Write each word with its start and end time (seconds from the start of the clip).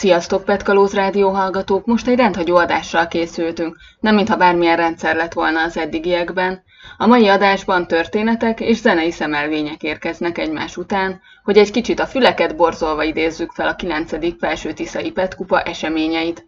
Sziasztok, 0.00 0.44
Petkalóz 0.44 0.94
rádió 0.94 1.28
hallgatók! 1.28 1.86
Most 1.86 2.06
egy 2.08 2.16
rendhagyó 2.16 2.56
adással 2.56 3.08
készültünk, 3.08 3.76
nem 4.00 4.14
mintha 4.14 4.36
bármilyen 4.36 4.76
rendszer 4.76 5.16
lett 5.16 5.32
volna 5.32 5.62
az 5.62 5.76
eddigiekben. 5.76 6.62
A 6.96 7.06
mai 7.06 7.28
adásban 7.28 7.86
történetek 7.86 8.60
és 8.60 8.76
zenei 8.76 9.10
szemelvények 9.10 9.82
érkeznek 9.82 10.38
egymás 10.38 10.76
után, 10.76 11.20
hogy 11.44 11.58
egy 11.58 11.70
kicsit 11.70 12.00
a 12.00 12.06
füleket 12.06 12.56
borzolva 12.56 13.02
idézzük 13.02 13.50
fel 13.50 13.68
a 13.68 13.74
9. 13.74 14.38
felső 14.38 14.72
tiszai 14.72 15.10
Petkupa 15.10 15.62
eseményeit. 15.62 16.46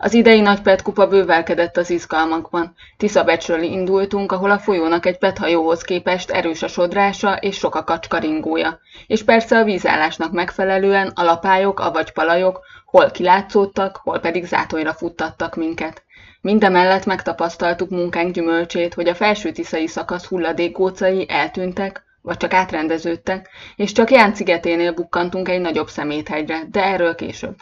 Az 0.00 0.14
idei 0.14 0.40
nagy 0.40 0.62
petkupa 0.62 1.06
bővelkedett 1.06 1.76
az 1.76 1.90
izgalmakban. 1.90 2.74
Tiszabecsről 2.96 3.62
indultunk, 3.62 4.32
ahol 4.32 4.50
a 4.50 4.58
folyónak 4.58 5.06
egy 5.06 5.18
pethajóhoz 5.18 5.82
képest 5.82 6.30
erős 6.30 6.62
a 6.62 6.68
sodrása 6.68 7.36
és 7.36 7.56
sok 7.56 7.74
a 7.74 7.84
kacskaringója. 7.84 8.78
És 9.06 9.24
persze 9.24 9.58
a 9.58 9.64
vízállásnak 9.64 10.32
megfelelően 10.32 11.12
a 11.14 11.22
lapályok, 11.22 11.80
avagy 11.80 12.12
palajok 12.12 12.60
hol 12.84 13.10
kilátszódtak, 13.10 13.96
hol 13.96 14.18
pedig 14.18 14.44
zátonyra 14.44 14.92
futtattak 14.92 15.56
minket. 15.56 16.02
Mindemellett 16.40 17.06
megtapasztaltuk 17.06 17.90
munkánk 17.90 18.34
gyümölcsét, 18.34 18.94
hogy 18.94 19.08
a 19.08 19.14
felső 19.14 19.50
tiszai 19.50 19.86
szakasz 19.86 20.26
hulladékgócai 20.26 21.26
eltűntek, 21.28 22.02
vagy 22.22 22.36
csak 22.36 22.52
átrendeződtek, 22.52 23.48
és 23.76 23.92
csak 23.92 24.10
Ján 24.10 24.34
szigeténél 24.34 24.92
bukkantunk 24.92 25.48
egy 25.48 25.60
nagyobb 25.60 25.88
szeméthegyre, 25.88 26.60
de 26.70 26.84
erről 26.84 27.14
később. 27.14 27.56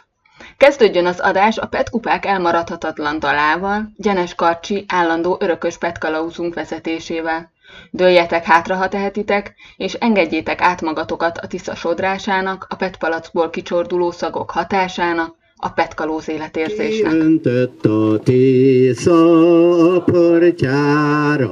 Kezdődjön 0.57 1.05
az 1.05 1.19
adás 1.19 1.57
a 1.57 1.65
petkupák 1.65 2.25
elmaradhatatlan 2.25 3.19
dalával, 3.19 3.91
Gyenes 3.97 4.35
Karcsi 4.35 4.85
állandó 4.87 5.37
örökös 5.39 5.77
petkalauzunk 5.77 6.53
vezetésével. 6.53 7.51
Dőljetek 7.91 8.45
hátra, 8.45 8.75
ha 8.75 8.87
tehetitek, 8.87 9.55
és 9.77 9.93
engedjétek 9.93 10.61
át 10.61 10.81
magatokat 10.81 11.37
a 11.37 11.47
tisza 11.47 11.75
sodrásának, 11.75 12.65
a 12.69 12.75
petpalackból 12.75 13.49
kicsorduló 13.49 14.11
szagok 14.11 14.51
hatásának, 14.51 15.35
a 15.59 15.69
petkalóz 15.69 16.29
életérzésnek. 16.29 17.11
Kiöntött 17.11 17.85
a 17.85 18.19
Tisza 18.23 19.95
a 19.95 20.01
partjára, 20.01 21.49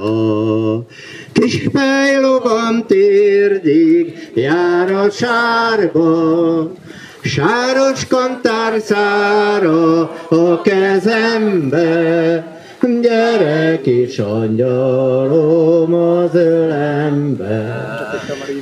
kis 1.32 1.68
térdig 2.86 4.30
jár 4.34 4.92
a 4.92 5.10
sárba, 5.10 6.72
sáros 7.26 8.06
kantárszára 8.06 10.00
a 10.28 10.60
kezembe, 10.60 12.44
gyerek 13.02 13.86
is 13.86 14.18
angyalom 14.18 15.94
az 15.94 16.34
ölembe. 16.34 17.86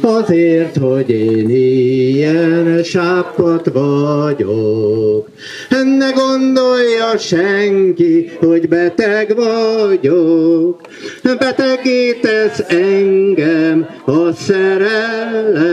Azért, 0.00 0.76
hogy 0.76 1.10
én 1.10 1.48
ilyen 1.48 2.82
sápat 2.82 3.70
vagyok, 3.72 5.28
ne 5.98 6.10
gondolja 6.10 7.18
senki, 7.18 8.30
hogy 8.40 8.68
beteg 8.68 9.34
vagyok. 9.36 10.80
Betegítesz 11.22 12.62
engem 12.68 13.86
a 14.04 14.32
szerelem, 14.32 15.66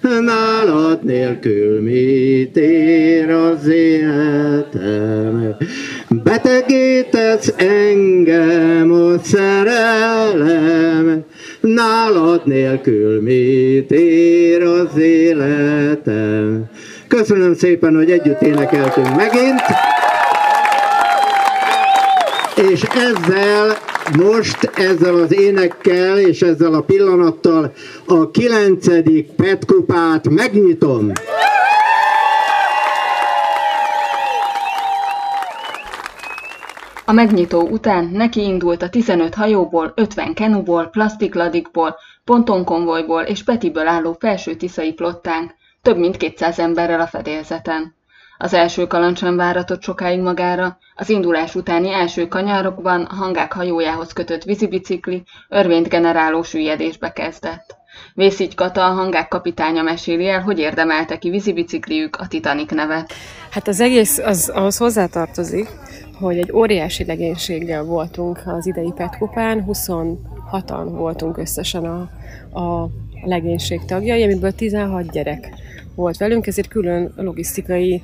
nálad 0.00 1.04
nélkül 1.04 1.82
mit 1.82 2.56
ér 2.56 3.30
az 3.30 3.66
életem. 3.66 5.56
Betegítesz 6.22 7.52
engem 7.56 8.92
a 8.92 9.18
szerelem, 9.22 11.24
nálad 11.60 12.40
nélkül 12.44 13.22
mit 13.22 13.90
ér 13.90 14.62
az 14.62 14.98
életem. 14.98 16.64
Köszönöm 17.08 17.54
szépen, 17.54 17.94
hogy 17.94 18.10
együtt 18.10 18.40
énekeltünk 18.40 19.16
megint. 19.16 19.60
És 22.72 22.82
ezzel 22.82 23.76
most 24.16 24.70
ezzel 24.74 25.14
az 25.14 25.38
énekkel 25.38 26.18
és 26.18 26.42
ezzel 26.42 26.74
a 26.74 26.80
pillanattal 26.80 27.72
a 28.06 28.30
kilencedik 28.30 29.28
petkupát 29.36 30.28
megnyitom. 30.28 31.12
A 37.06 37.12
megnyitó 37.12 37.68
után 37.68 38.04
neki 38.04 38.42
indult 38.42 38.82
a 38.82 38.88
15 38.88 39.34
hajóból, 39.34 39.92
50 39.96 40.34
kenuból, 40.34 40.86
plastikladikból, 40.86 41.96
pontonkonvojból 42.24 43.22
és 43.22 43.44
Petiből 43.44 43.86
álló 43.86 44.16
felső 44.18 44.54
tiszai 44.54 44.92
plottánk, 44.92 45.54
több 45.82 45.96
mint 45.96 46.16
200 46.16 46.58
emberrel 46.58 47.00
a 47.00 47.06
fedélzeten. 47.06 47.94
Az 48.38 48.54
első 48.54 48.86
kalancs 48.86 49.22
nem 49.22 49.36
váratott 49.36 49.82
sokáig 49.82 50.20
magára, 50.20 50.78
az 50.94 51.08
indulás 51.08 51.54
utáni 51.54 51.92
első 51.92 52.28
kanyarokban 52.28 53.02
a 53.02 53.14
hangák 53.14 53.52
hajójához 53.52 54.12
kötött 54.12 54.42
vízibicikli 54.42 55.22
örvényt 55.48 55.88
generáló 55.88 56.42
süllyedésbe 56.42 57.12
kezdett. 57.12 57.76
Vészigy 58.14 58.54
Kata, 58.54 58.84
a 58.86 58.92
hangák 58.92 59.28
kapitánya 59.28 59.82
meséli 59.82 60.28
el, 60.28 60.40
hogy 60.40 60.58
érdemelte 60.58 61.18
ki 61.18 61.30
vízibicikliük 61.30 62.16
a 62.16 62.26
Titanic 62.26 62.70
nevet. 62.70 63.12
Hát 63.50 63.68
az 63.68 63.80
egész 63.80 64.18
az, 64.18 64.48
ahhoz 64.54 64.76
hozzátartozik, 64.76 65.68
hogy 66.18 66.38
egy 66.38 66.52
óriási 66.52 67.04
legénységgel 67.04 67.82
voltunk 67.82 68.42
az 68.46 68.66
idei 68.66 68.92
Petkupán, 68.94 69.64
26-an 69.68 70.86
voltunk 70.90 71.38
összesen 71.38 71.84
a, 71.84 72.00
a 72.60 72.90
legénység 73.24 73.84
tagjai, 73.84 74.22
amiből 74.22 74.52
16 74.52 75.10
gyerek 75.10 75.52
volt 75.94 76.16
velünk, 76.16 76.46
ezért 76.46 76.68
külön 76.68 77.12
logisztikai 77.16 78.02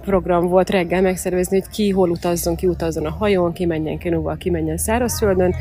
program 0.00 0.48
volt 0.48 0.70
reggel 0.70 1.02
megszervezni, 1.02 1.60
hogy 1.60 1.68
ki 1.70 1.90
hol 1.90 2.10
utazzon, 2.10 2.56
ki 2.56 2.66
utazzon 2.66 3.06
a 3.06 3.10
hajón, 3.10 3.52
ki 3.52 3.64
menjen 3.64 3.98
kenúval, 3.98 4.36
ki 4.36 4.50
menjen 4.50 4.76
szárazföldön, 4.76 5.54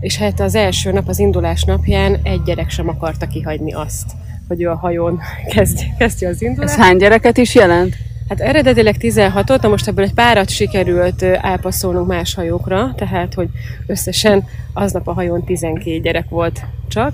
és 0.00 0.16
hát 0.16 0.40
az 0.40 0.54
első 0.54 0.92
nap, 0.92 1.08
az 1.08 1.18
indulás 1.18 1.64
napján 1.64 2.20
egy 2.22 2.42
gyerek 2.42 2.70
sem 2.70 2.88
akarta 2.88 3.26
kihagyni 3.26 3.72
azt, 3.72 4.12
hogy 4.48 4.62
ő 4.62 4.70
a 4.70 4.76
hajón 4.76 5.20
kezdi, 5.48 5.84
kezdi 5.98 6.26
az 6.26 6.42
indulást. 6.42 6.72
Ez 6.72 6.84
hány 6.84 6.96
gyereket 6.96 7.36
is 7.36 7.54
jelent? 7.54 7.94
Hát 8.28 8.40
eredetileg 8.40 8.96
16-ot, 8.98 9.62
na 9.62 9.68
most 9.68 9.88
ebből 9.88 10.04
egy 10.04 10.14
párat 10.14 10.48
sikerült 10.48 11.22
elpasszolnunk 11.22 12.06
más 12.06 12.34
hajókra, 12.34 12.94
tehát 12.96 13.34
hogy 13.34 13.48
összesen 13.86 14.44
aznap 14.72 15.08
a 15.08 15.12
hajón 15.12 15.44
12 15.44 16.00
gyerek 16.00 16.28
volt 16.28 16.60
csak, 16.88 17.12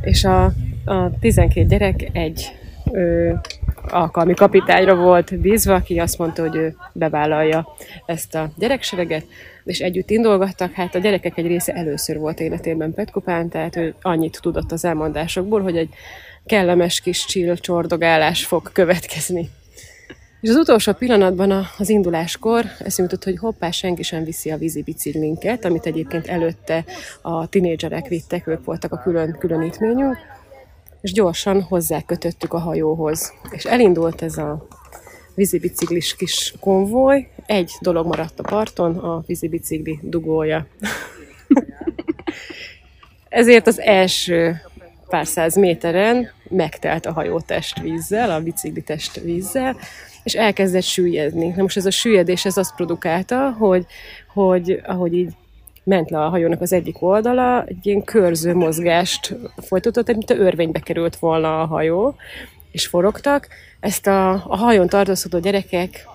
és 0.00 0.24
a, 0.24 0.44
a 0.84 1.10
12 1.20 1.66
gyerek 1.66 2.08
egy 2.12 2.52
ö, 2.92 3.32
alkalmi 3.88 4.34
kapitányra 4.34 4.94
volt 4.94 5.40
bízva, 5.40 5.74
aki 5.74 5.98
azt 5.98 6.18
mondta, 6.18 6.42
hogy 6.42 6.56
ő 6.56 6.76
bevállalja 6.92 7.68
ezt 8.06 8.34
a 8.34 8.50
gyereksereget, 8.56 9.26
és 9.64 9.78
együtt 9.78 10.10
indulgattak. 10.10 10.72
Hát 10.72 10.94
a 10.94 10.98
gyerekek 10.98 11.38
egy 11.38 11.46
része 11.46 11.72
először 11.72 12.18
volt 12.18 12.40
életében 12.40 12.94
Petkupán, 12.94 13.48
tehát 13.48 13.76
ő 13.76 13.94
annyit 14.02 14.38
tudott 14.42 14.72
az 14.72 14.84
elmondásokból, 14.84 15.62
hogy 15.62 15.76
egy 15.76 15.88
kellemes 16.46 17.00
kis 17.00 17.24
csill 17.24 17.54
csordogálás 17.54 18.44
fog 18.44 18.72
következni. 18.72 19.48
És 20.40 20.48
az 20.48 20.56
utolsó 20.56 20.92
pillanatban 20.92 21.66
az 21.78 21.88
induláskor 21.88 22.64
eszembe 22.64 23.12
jutott, 23.12 23.24
hogy 23.24 23.38
hoppá, 23.38 23.70
senki 23.70 24.02
sem 24.02 24.24
viszi 24.24 24.50
a 24.50 24.56
vízi 24.56 24.82
biciklinket, 24.82 25.64
amit 25.64 25.86
egyébként 25.86 26.26
előtte 26.26 26.84
a 27.22 27.48
tinédzserek 27.48 28.08
vittek, 28.08 28.46
ők 28.46 28.64
voltak 28.64 28.92
a 28.92 28.98
külön 28.98 29.36
különítményünk, 29.38 30.16
és 31.00 31.12
gyorsan 31.12 31.62
hozzákötöttük 31.62 32.52
a 32.52 32.58
hajóhoz. 32.58 33.32
És 33.50 33.64
elindult 33.64 34.22
ez 34.22 34.36
a 34.36 34.66
vízibiciklis 35.34 36.16
kis 36.16 36.54
konvoj, 36.60 37.28
egy 37.46 37.72
dolog 37.80 38.06
maradt 38.06 38.38
a 38.40 38.48
parton, 38.48 38.96
a 38.98 39.22
vízibicikli 39.26 39.98
dugója. 40.02 40.66
Ezért 43.28 43.66
az 43.66 43.80
első 43.80 44.60
pár 45.08 45.26
száz 45.26 45.56
méteren 45.56 46.30
megtelt 46.48 47.06
a 47.06 47.12
hajótest 47.12 47.80
vízzel, 47.80 48.30
a 48.30 48.40
biciklitest 48.40 49.20
vízzel, 49.20 49.76
és 50.28 50.34
elkezdett 50.34 50.82
süllyedni. 50.82 51.52
Na 51.56 51.62
most 51.62 51.76
ez 51.76 51.86
a 51.86 51.90
süllyedés 51.90 52.44
ez 52.44 52.56
azt 52.56 52.74
produkálta, 52.74 53.50
hogy, 53.58 53.86
hogy 54.34 54.80
ahogy 54.86 55.14
így 55.14 55.32
ment 55.84 56.10
le 56.10 56.24
a 56.24 56.28
hajónak 56.28 56.60
az 56.60 56.72
egyik 56.72 57.02
oldala, 57.02 57.64
egy 57.64 57.86
ilyen 57.86 58.04
körző 58.04 58.54
mozgást 58.54 59.36
folytatott, 59.56 60.06
mint 60.06 60.30
a 60.30 60.34
örvénybe 60.34 60.80
került 60.80 61.16
volna 61.16 61.60
a 61.60 61.66
hajó, 61.66 62.14
és 62.72 62.86
forogtak. 62.86 63.48
Ezt 63.80 64.06
a, 64.06 64.30
a 64.32 64.56
hajón 64.56 64.88
tartózkodó 64.88 65.38
gyerekek 65.38 66.06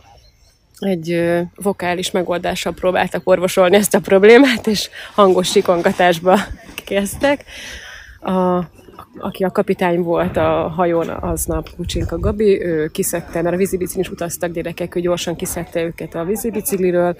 egy 0.79 1.39
vokális 1.55 2.11
megoldással 2.11 2.73
próbáltak 2.73 3.29
orvosolni 3.29 3.75
ezt 3.75 3.95
a 3.95 3.99
problémát, 3.99 4.67
és 4.67 4.89
hangos 5.13 5.49
sikongatásba 5.49 6.39
kezdtek. 6.85 7.45
A, 8.21 8.59
aki 9.17 9.43
a 9.43 9.49
kapitány 9.49 10.01
volt 10.01 10.37
a 10.37 10.71
hajón 10.75 11.09
aznap, 11.09 11.69
Kucsinka 11.75 12.19
Gabi, 12.19 12.63
ő 12.65 12.87
kiszedte, 12.87 13.41
mert 13.41 13.55
a 13.55 13.57
vízibiciklin 13.57 14.03
is 14.03 14.09
utaztak 14.09 14.51
gyerekek, 14.51 14.95
ő 14.95 14.99
gyorsan 14.99 15.35
kiszedte 15.35 15.83
őket 15.83 16.15
a 16.15 16.23
vízibicikliről, 16.23 17.15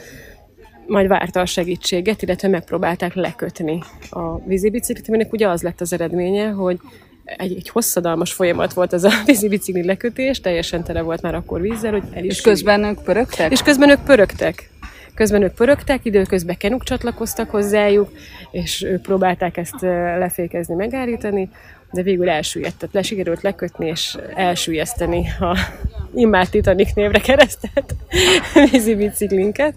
majd 0.88 1.08
várta 1.08 1.40
a 1.40 1.46
segítséget, 1.46 2.22
illetve 2.22 2.48
megpróbálták 2.48 3.14
lekötni 3.14 3.80
a 4.10 4.38
vízibiciklit, 4.38 5.08
aminek 5.08 5.34
ugye 5.34 5.48
az 5.48 5.62
lett 5.62 5.81
az 5.81 5.94
eredménye, 5.94 6.50
hogy 6.50 6.80
egy, 7.24 7.56
egy 7.56 7.70
hosszadalmas 7.70 8.34
folyamat 8.34 8.74
volt 8.74 8.94
ez 8.94 9.04
a 9.04 9.10
vízi 9.25 9.48
bicikli 9.48 9.86
lekötés, 9.86 10.40
teljesen 10.40 10.84
tele 10.84 11.02
volt 11.02 11.22
már 11.22 11.36
akkor 11.36 11.62
vízzel, 11.62 11.92
hogy 11.92 12.04
el 12.14 12.24
is 12.24 12.31
És 12.31 12.42
közben 12.42 12.84
ők 12.84 13.02
pörögtek? 13.04 13.52
És 13.52 13.62
közben 13.62 13.90
ők 13.90 14.04
pörögtek. 14.04 14.72
Közben 15.15 15.42
ők 15.42 15.54
pörögtek, 15.54 16.06
időközben 16.06 16.57
kenuk 16.57 16.83
csatlakoztak 16.83 17.50
hozzájuk, 17.50 18.10
és 18.51 18.81
ők 18.83 19.01
próbálták 19.01 19.57
ezt 19.57 19.81
lefékezni, 20.18 20.75
megállítani, 20.75 21.50
de 21.92 22.01
végül 22.01 22.30
elsüllyedt, 22.30 22.77
tehát 22.77 22.94
lesikerült 22.95 23.42
lekötni 23.42 23.88
és 23.88 24.18
elsüllyeszteni 24.36 25.30
a 25.39 25.57
immár 26.13 26.48
Titanic 26.48 26.94
névre 26.94 27.19
keresztelt 27.19 27.95
vízi 28.71 28.95
biciklinket 28.95 29.75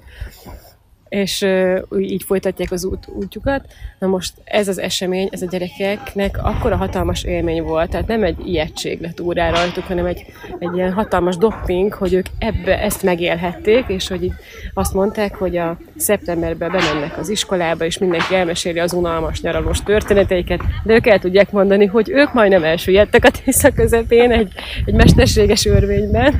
és 1.16 1.42
uh, 1.42 1.80
így 1.98 2.22
folytatják 2.22 2.72
az 2.72 2.84
út, 2.84 3.08
útjukat. 3.08 3.64
Na 3.98 4.06
most 4.06 4.32
ez 4.44 4.68
az 4.68 4.78
esemény, 4.78 5.28
ez 5.30 5.42
a 5.42 5.46
gyerekeknek 5.50 6.38
akkora 6.42 6.76
hatalmas 6.76 7.24
élmény 7.24 7.62
volt, 7.62 7.90
tehát 7.90 8.06
nem 8.06 8.22
egy 8.22 8.46
ijegység 8.46 9.00
lett 9.00 9.20
órá 9.20 9.50
rajtuk, 9.50 9.84
hanem 9.84 10.06
egy, 10.06 10.24
egy 10.58 10.74
ilyen 10.74 10.92
hatalmas 10.92 11.36
dopping, 11.36 11.92
hogy 11.92 12.12
ők 12.12 12.26
ebbe 12.38 12.80
ezt 12.80 13.02
megélhették, 13.02 13.84
és 13.88 14.08
hogy 14.08 14.22
így 14.22 14.32
azt 14.74 14.94
mondták, 14.94 15.34
hogy 15.34 15.56
a 15.56 15.78
szeptemberben 15.96 16.70
bemennek 16.70 17.18
az 17.18 17.28
iskolába, 17.28 17.84
és 17.84 17.98
mindenki 17.98 18.34
elmeséli 18.34 18.78
az 18.78 18.92
unalmas 18.92 19.40
nyaralós 19.40 19.82
történeteiket, 19.82 20.60
de 20.84 20.94
ők 20.94 21.06
el 21.06 21.18
tudják 21.18 21.50
mondani, 21.50 21.86
hogy 21.86 22.10
ők 22.10 22.32
majdnem 22.32 22.64
elsüllyedtek 22.64 23.24
a 23.24 23.30
Tisza 23.30 23.70
közepén 23.70 24.30
egy, 24.30 24.52
egy 24.84 24.94
mesterséges 24.94 25.66
örvényben, 25.66 26.34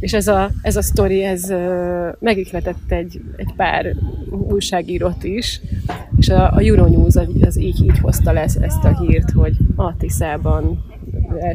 és 0.00 0.12
ez 0.12 0.28
a, 0.28 0.50
ez 0.62 0.76
a 0.76 0.82
sztori, 0.82 1.24
ez 1.24 1.54
megikletett 2.18 2.92
egy, 2.92 3.20
egy 3.36 3.52
pár 3.56 3.94
újságírót 4.30 5.24
is, 5.24 5.60
és 6.18 6.28
a, 6.28 6.52
a 6.52 6.60
Euronews 6.60 7.16
az, 7.40 7.58
így, 7.58 7.84
így 7.84 7.98
hozta 7.98 8.32
le 8.32 8.40
ezt 8.40 8.84
a 8.84 8.98
hírt, 9.00 9.30
hogy 9.30 9.56
a 9.76 9.96
Tiszában 9.96 10.84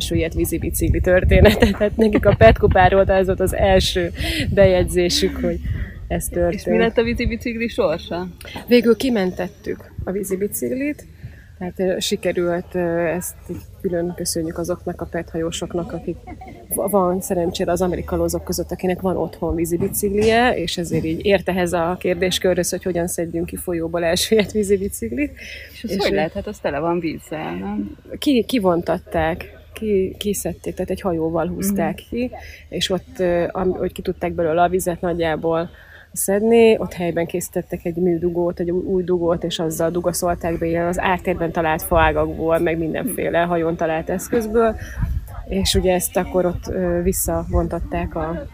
ilyet 0.10 0.34
vízi 0.34 0.58
bicikli 0.58 1.00
történetet. 1.00 1.78
Tehát 1.78 1.98
nekik 1.98 2.26
a 2.26 2.36
Petkupáról 2.36 3.06
ez 3.06 3.26
volt 3.26 3.40
az 3.40 3.56
első 3.56 4.12
bejegyzésük, 4.54 5.38
hogy 5.42 5.60
ez 6.08 6.26
történt. 6.26 6.54
És 6.54 6.66
mi 6.66 6.78
lett 6.78 6.98
a 6.98 7.04
vízi 7.04 7.26
bicikli 7.26 7.68
sorsa? 7.68 8.28
Végül 8.68 8.96
kimentettük 8.96 9.92
a 10.04 10.12
vízi 10.12 10.36
tehát 11.62 12.02
sikerült 12.02 12.76
ezt 13.16 13.36
külön 13.82 14.14
köszönjük 14.16 14.58
azoknak 14.58 15.02
a 15.02 15.06
pethajósoknak, 15.06 15.94
akik 15.94 16.18
van 16.76 17.22
szerencsére 17.22 17.72
az 17.72 17.82
amerikalózók 17.82 18.44
között, 18.44 18.72
akinek 18.72 19.02
van 19.02 19.18
otthon 19.18 19.56
vízi 19.56 19.78
biciklije, 19.78 20.58
és 20.58 20.78
ezért 20.78 21.04
így 21.04 21.26
ért 21.26 21.50
ehhez 21.50 21.74
a 21.74 21.96
kérdéskörhöz, 22.00 22.70
hogy 22.70 22.84
hogyan 22.84 23.08
szedjünk 23.08 23.46
ki 23.46 23.56
folyóból 23.56 24.04
elsüllyedt 24.04 24.52
vízi 24.52 24.78
biciklit. 24.78 25.32
És 25.74 25.84
és 25.84 25.96
hogy 25.98 26.12
lehet? 26.12 26.34
Hát 26.34 26.48
az 26.48 26.60
tele 26.60 26.80
van 26.80 27.00
vízzel, 27.00 27.56
nem? 27.56 27.98
Ki, 28.18 28.44
kivontatták 28.44 29.60
ki, 29.74 30.16
kiszedték, 30.18 30.74
tehát 30.74 30.92
egy 30.92 31.02
hajóval 31.02 31.48
húzták 31.48 32.02
mm. 32.02 32.10
ki, 32.10 32.32
és 32.70 32.90
ott, 32.90 33.24
hogy 33.52 33.92
ki 33.92 34.02
tudták 34.02 34.34
belőle 34.34 34.62
a 34.62 34.70
vizet 34.70 35.02
nagyjából 35.02 35.70
szedni, 36.14 36.78
ott 36.78 36.94
helyben 36.94 37.26
készítettek 37.26 37.86
egy 37.86 37.96
műdugót, 37.96 38.60
egy 38.60 38.72
új 38.72 39.04
dugót, 39.04 39.44
és 39.44 39.60
azzal 39.60 39.90
dugaszolták 39.90 40.58
be 40.58 40.66
ilyen 40.66 40.88
az 40.88 41.00
ártérben 41.00 41.52
talált 41.52 41.82
faágakból, 41.82 42.60
meg 42.60 42.78
mindenféle 42.78 43.40
hajón 43.40 43.76
talált 43.76 44.10
eszközből, 44.10 44.76
és 45.48 45.76
ugye 45.76 45.94
ezt 45.94 46.18
akkor 46.18 46.46
ott 46.46 46.72
visszavontatták 47.04 48.16
a, 48.16 48.46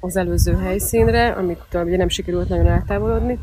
az 0.00 0.16
előző 0.16 0.56
helyszínre, 0.56 1.28
amit 1.28 1.62
ugye 1.84 1.96
nem 1.96 2.08
sikerült 2.08 2.48
nagyon 2.48 2.66
eltávolodni. 2.66 3.38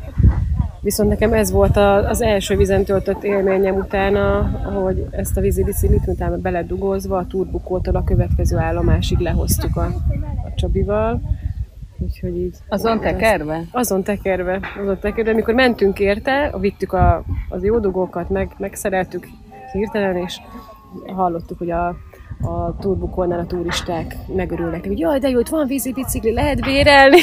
Viszont 0.80 1.08
nekem 1.08 1.32
ez 1.32 1.50
volt 1.50 1.76
az 1.76 2.22
első 2.22 2.56
vízen 2.56 2.84
töltött 2.84 3.24
élményem 3.24 3.74
utána, 3.74 4.42
hogy 4.82 5.06
ezt 5.10 5.36
a 5.36 5.40
vízi 5.40 5.64
biciklit 5.64 6.06
utána 6.06 6.36
beledugózva 6.36 7.16
a 7.16 7.26
turbukótól 7.26 7.96
a 7.96 8.04
következő 8.04 8.56
állomásig 8.56 9.18
lehoztuk 9.18 9.76
a, 9.76 9.84
a 10.44 10.54
Csabival 10.54 11.20
Úgyhogy 12.02 12.36
így... 12.36 12.56
Azon 12.68 13.00
tekerve? 13.00 13.62
Azon 13.70 14.02
tekerve. 14.02 14.60
Azon 14.80 14.98
tekerve. 14.98 15.30
Amikor 15.30 15.54
mentünk 15.54 15.98
érte, 15.98 16.54
vittük 16.60 16.92
a, 16.92 17.22
az 17.48 17.64
jó 17.64 17.78
dugókat, 17.78 18.28
meg, 18.28 18.50
megszereltük 18.58 19.28
hirtelen, 19.72 20.16
és 20.16 20.40
hallottuk, 21.06 21.58
hogy 21.58 21.70
a, 21.70 21.86
a 22.40 22.76
turbukónál 22.80 23.38
a 23.38 23.46
turisták 23.46 24.16
megörülnek, 24.34 24.86
hogy 24.86 24.98
jaj, 24.98 25.18
de 25.18 25.28
jó, 25.28 25.38
itt 25.38 25.48
van 25.48 25.66
vízi 25.66 25.92
bicikli, 25.92 26.32
lehet 26.32 26.60
bérelni. 26.60 27.20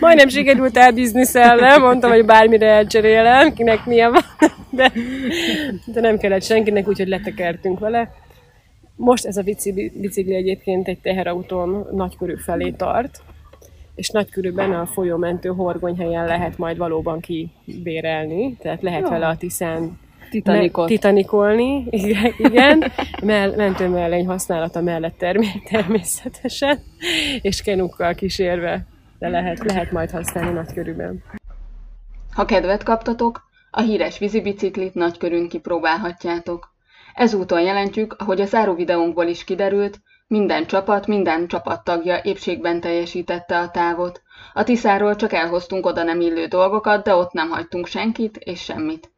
Majdnem 0.00 0.28
sikerült 0.28 0.76
elbizniszelnem, 0.76 1.80
mondtam, 1.80 2.10
hogy 2.10 2.24
bármire 2.24 2.66
elcserélem, 2.66 3.52
kinek 3.52 3.86
milyen 3.86 4.10
van, 4.10 4.22
de, 4.70 4.92
de 5.84 6.00
nem 6.00 6.18
kellett 6.18 6.42
senkinek, 6.42 6.88
úgyhogy 6.88 7.08
letekertünk 7.08 7.78
vele. 7.78 8.12
Most 8.98 9.24
ez 9.26 9.36
a 9.36 9.42
bicikli 9.42 10.34
egyébként 10.34 10.88
egy 10.88 10.98
teherautón 10.98 11.86
nagykörű 11.92 12.36
felé 12.36 12.70
tart, 12.70 13.22
és 13.94 14.08
nagykörűben 14.08 14.72
a 14.72 14.86
folyómentő 14.86 15.48
horgonyhelyen 15.48 16.24
lehet 16.24 16.58
majd 16.58 16.76
valóban 16.76 17.20
kibérelni, 17.20 18.56
tehát 18.56 18.82
lehet 18.82 19.02
Jó. 19.02 19.08
vele 19.08 19.26
a 19.26 19.36
Tiszán 19.36 19.98
Titanikot. 20.30 20.86
titanikolni, 20.86 21.86
igen, 21.90 22.32
igen. 22.48 22.84
Mell, 23.22 23.54
mentőmellény 23.56 24.26
használata 24.26 24.80
mellett 24.80 25.18
termé- 25.18 25.62
természetesen, 25.70 26.78
és 27.40 27.62
kenukkal 27.62 28.14
kísérve, 28.14 28.86
de 29.18 29.28
lehet, 29.28 29.58
lehet 29.64 29.92
majd 29.92 30.10
használni 30.10 30.52
nagykörűben. 30.52 31.22
Ha 32.32 32.44
kedvet 32.44 32.82
kaptatok, 32.82 33.46
a 33.70 33.80
híres 33.80 34.18
vízibiciklit 34.18 34.94
nagykörűn 34.94 35.48
kipróbálhatjátok. 35.48 36.76
Ezúton 37.18 37.60
jelentjük, 37.60 38.14
ahogy 38.18 38.40
a 38.40 38.46
záró 38.46 38.74
videónkból 38.74 39.26
is 39.26 39.44
kiderült, 39.44 40.00
minden 40.26 40.66
csapat, 40.66 41.06
minden 41.06 41.46
csapattagja 41.46 42.20
épségben 42.22 42.80
teljesítette 42.80 43.58
a 43.58 43.70
távot. 43.70 44.22
A 44.52 44.62
Tiszáról 44.62 45.16
csak 45.16 45.32
elhoztunk 45.32 45.86
oda 45.86 46.02
nem 46.02 46.20
illő 46.20 46.46
dolgokat, 46.46 47.04
de 47.04 47.14
ott 47.14 47.32
nem 47.32 47.48
hagytunk 47.50 47.86
senkit 47.86 48.36
és 48.36 48.62
semmit. 48.62 49.12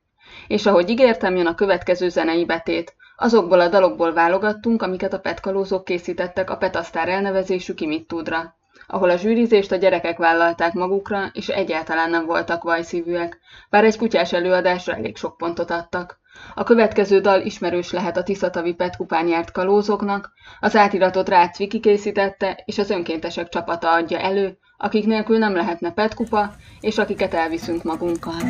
És 0.47 0.67
ahogy 0.67 0.91
ígértem, 0.91 1.37
jön 1.37 1.47
a 1.47 1.55
következő 1.55 2.09
zenei 2.09 2.45
betét. 2.45 2.95
Azokból 3.17 3.61
a 3.61 3.69
dalokból 3.69 4.13
válogattunk, 4.13 4.83
amiket 4.83 5.13
a 5.13 5.21
petkalózók 5.21 5.85
készítettek 5.85 6.51
a 6.51 6.57
Petasztár 6.57 7.09
elnevezésű 7.09 7.75
Kimittúdra, 7.75 8.55
ahol 8.87 9.11
a 9.11 9.17
zsűrizést 9.17 9.73
a 9.73 9.77
gyerekek 9.77 10.19
vállalták 10.19 10.73
magukra, 10.73 11.31
és 11.33 11.49
egyáltalán 11.49 12.11
nem 12.11 12.27
voltak 12.27 12.63
vajszívűek, 12.63 13.39
bár 13.71 13.85
egy 13.85 13.99
kutyás 13.99 14.33
előadásra 14.33 14.95
elég 14.95 15.17
sok 15.17 15.37
pontot 15.37 15.71
adtak. 15.71 16.20
A 16.55 16.63
következő 16.63 17.21
dal 17.21 17.41
ismerős 17.41 17.91
lehet 17.91 18.17
a 18.17 18.23
Tiszatavi 18.23 18.75
Petkupán 18.75 19.27
járt 19.27 19.53
kalózoknak, 19.53 20.33
az 20.61 20.77
átiratot 20.77 21.29
Rácz 21.29 21.59
Viki 21.59 21.81
készítette, 21.81 22.63
és 22.65 22.79
az 22.79 22.91
önkéntesek 22.91 23.49
csapata 23.49 23.93
adja 23.93 24.19
elő, 24.19 24.59
akik 24.77 25.07
nélkül 25.07 25.39
nem 25.39 25.55
lehetne 25.55 25.93
Petkupa, 25.93 26.53
és 26.81 26.99
akiket 26.99 27.35
elviszünk 27.35 27.83
magunkkal. 27.83 28.41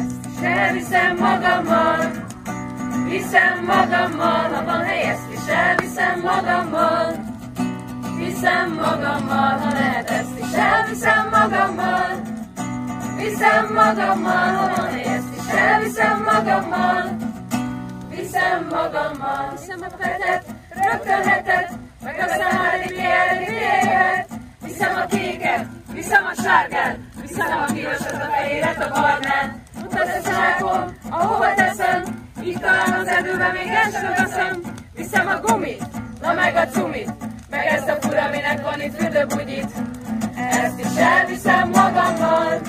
Elviszem 0.43 1.17
magammal, 1.17 2.11
viszem 3.09 3.65
magammal, 3.65 4.53
ha 4.53 4.65
van 4.65 4.85
hely, 4.85 5.09
ezt 5.09 5.33
is 5.33 5.53
elviszem 5.53 6.21
magammal. 6.21 7.29
Viszem 8.17 8.73
magammal, 8.73 9.59
ha 9.59 9.73
lehet, 9.73 10.11
ezt 10.11 10.39
is 10.39 10.53
elviszem 10.53 11.29
magammal. 11.31 12.23
Viszem 13.17 13.73
magammal, 13.75 14.55
ha 14.55 14.77
van 14.77 14.91
hely, 14.91 15.03
ezt 15.03 15.35
is 15.39 15.53
elviszem 15.53 16.23
magammal 16.23 17.29
viszem 18.11 18.67
magammal, 18.71 19.53
viszem 19.59 19.81
a 19.81 20.03
fetet, 20.03 20.45
rögtön 20.69 21.23
hetet, 21.29 21.71
meg 22.05 22.19
a 22.19 22.29
szári 22.29 22.95
évet, 22.95 24.29
viszem 24.63 24.97
a 24.97 25.07
kéket, 25.07 25.67
viszem 25.93 26.25
a 26.25 26.43
sárgát, 26.43 26.99
viszem 27.21 27.65
a 27.69 27.73
pirosat, 27.73 28.13
a 28.13 28.29
fehéret, 28.31 28.83
a 28.83 28.89
barnát, 28.89 29.55
mutat 29.75 30.25
a 30.25 30.31
zsákom, 30.31 30.97
ahova 31.11 31.55
teszem, 31.55 32.03
itt 32.43 32.61
talán 32.61 32.93
az 32.93 33.07
erdőben 33.07 33.53
még 33.53 33.69
el 33.69 33.91
sem 33.91 34.15
veszem, 34.17 34.61
viszem 34.95 35.27
a 35.27 35.41
gumit, 35.41 35.83
na 36.21 36.33
meg 36.33 36.57
a 36.57 36.67
cumit, 36.67 37.11
meg 37.51 37.67
ezt 37.67 37.89
a 37.89 37.97
fura, 38.01 38.25
aminek 38.25 38.63
van 38.63 38.81
itt 38.81 38.97
fürdőbugyit, 38.97 39.71
ezt 40.37 40.79
is 40.79 40.97
elviszem 40.97 41.69
magammal, 41.69 42.61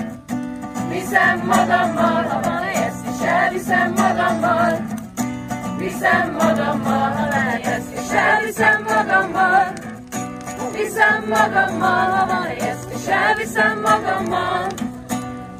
viszem 0.89 1.39
magammal, 1.45 2.23
ha 2.23 2.41
van 2.41 2.63
ezt 2.63 3.05
is 3.13 3.27
elviszem 3.27 3.93
magammal, 3.93 4.80
Viszem 5.81 6.31
magammal, 6.31 7.11
ha 7.11 7.27
lehet, 7.27 7.81
és 7.93 8.11
elviszem 8.11 8.83
magammal. 8.83 9.73
Viszem 10.71 11.25
magammal, 11.27 12.09
ha 12.09 12.25
van 12.25 12.45
ezt, 12.45 12.89
és 12.95 13.05
elviszem 13.07 13.81
magammal. 13.81 14.67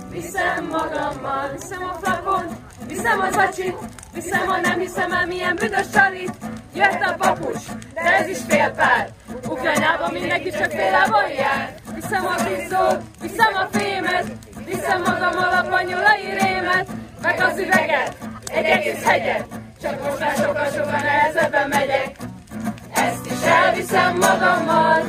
Viszem 0.10 0.66
magammal, 0.66 1.50
viszem 1.52 1.84
a 1.84 1.98
flakon, 2.02 2.44
viszem 2.88 3.20
az 3.20 3.36
acsit, 3.36 3.76
viszem 4.14 4.50
a 4.50 4.58
nem 4.58 4.80
hiszem 4.80 5.12
el 5.12 5.26
milyen 5.26 5.56
büdös 5.56 5.90
csalit. 5.94 6.32
Jött 6.74 7.02
a 7.02 7.16
papus, 7.18 7.62
de 7.94 8.18
ez 8.18 8.28
is 8.28 8.40
fél 8.48 8.70
pár. 8.70 9.10
Ukrajnában 9.50 10.12
mindenki 10.12 10.50
csak 10.50 10.72
félában 10.72 11.30
jár. 11.38 11.74
Viszem 11.96 12.26
a 12.26 12.36
bizót, 12.44 13.02
viszem 13.22 13.54
a 13.54 13.78
fémet, 13.78 14.26
viszem 14.66 15.02
magammal 15.02 15.52
a 15.52 15.68
panyolai 15.70 16.30
rémet, 16.40 16.88
meg 17.22 17.40
az 17.40 17.58
üveget, 17.58 18.18
egy 18.52 18.66
egész 18.66 19.04
hegyet, 19.04 19.46
csak 19.82 20.04
most 20.04 20.20
már 20.20 20.36
sokkal-sokkal 20.36 21.02
nehezebben 21.02 21.70
megyek. 21.70 22.16
Ezt 22.94 23.26
is 23.26 23.42
elviszem 23.42 24.18
magammal, 24.18 25.02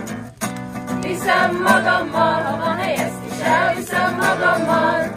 viszem 1.01 1.63
magammal, 1.63 2.43
ha 2.43 2.57
van 2.57 2.77
hely, 2.77 2.95
ezt 2.95 3.25
is 3.31 3.45
elviszem 3.45 4.15
magammal. 4.15 5.13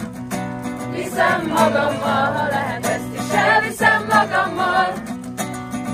Viszem 0.91 1.47
magammal, 1.47 2.33
ha 2.33 2.47
lehet, 2.47 2.85
ezt 2.85 3.13
is 3.13 3.35
elviszem 3.35 4.05
magammal. 4.09 4.93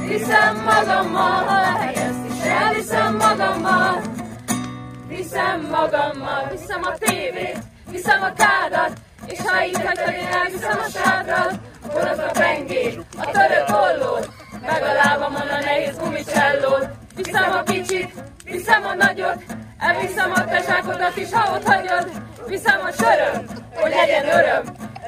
Viszem 0.08 0.64
magammal, 0.64 1.44
ha 1.44 1.62
lehet, 1.62 1.98
ezt 1.98 2.26
is 2.30 2.50
elviszem 2.50 3.16
magammal. 3.16 4.02
Viszem 5.08 5.62
magammal, 5.62 6.48
viszem 6.52 6.82
a 6.84 6.94
tévét, 7.00 7.58
viszem 7.92 8.22
a 8.22 8.34
kádat, 8.34 8.92
és 9.26 9.40
ha 9.40 9.66
így 9.66 9.82
hagyod, 9.86 10.14
én 10.14 10.28
elviszem 10.44 10.80
a 10.80 10.90
sátrat, 10.90 11.60
akkor 11.86 12.08
az 12.08 12.18
a 12.18 12.32
pengés, 12.32 12.98
a 13.18 13.32
török 13.32 13.70
ollót, 13.70 14.30
meg 14.62 14.82
a 14.84 14.94
lábamon 14.94 15.48
a 15.48 15.60
nehéz 15.60 15.98
gumicsellót. 15.98 16.88
Viszem 17.16 17.52
a 17.52 17.64
kicsit, 17.64 18.14
viszem 18.44 18.86
a 18.86 18.94
nagyot, 18.94 19.44
elviszem 19.80 20.32
a 20.32 20.46
tesákodat 20.46 21.16
is, 21.16 21.32
ha 21.32 21.54
ott 21.54 21.64
hagyod. 21.64 22.12
Viszem 22.48 22.80
a 22.82 22.92
söröm, 22.92 23.46
hogy 23.76 23.92
legyen 23.92 24.26
öröm, 24.26 24.64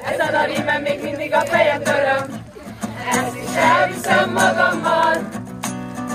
ezen 0.05 0.35
a 0.35 0.45
rímen 0.45 0.81
még 0.81 1.03
mindig 1.03 1.33
a 1.33 1.39
fejem 1.39 1.81
töröm. 1.83 2.43
Ezt 3.11 3.35
is 3.35 3.55
elviszem 3.55 4.31
magammal, 4.31 5.13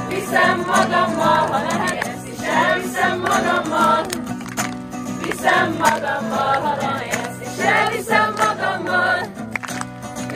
viszem 0.08 0.64
magammal, 0.66 1.46
ha 1.46 1.62
lehet, 1.68 2.06
ezt 2.06 2.26
is 2.26 2.46
elviszem 2.46 3.20
magammal. 3.20 4.04
Viszem 5.22 5.76
magammal, 5.78 6.60
ha 6.60 6.76
lehet, 6.76 7.14
ezt 7.14 7.58
is 7.58 7.64
elviszem. 7.64 8.27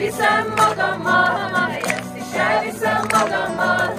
Viszem 0.03 0.53
magammal, 0.55 1.49
lehet, 1.51 1.85
ezt 1.85 2.15
is 2.15 2.37
elviszem 2.37 3.01
magammal. 3.11 3.93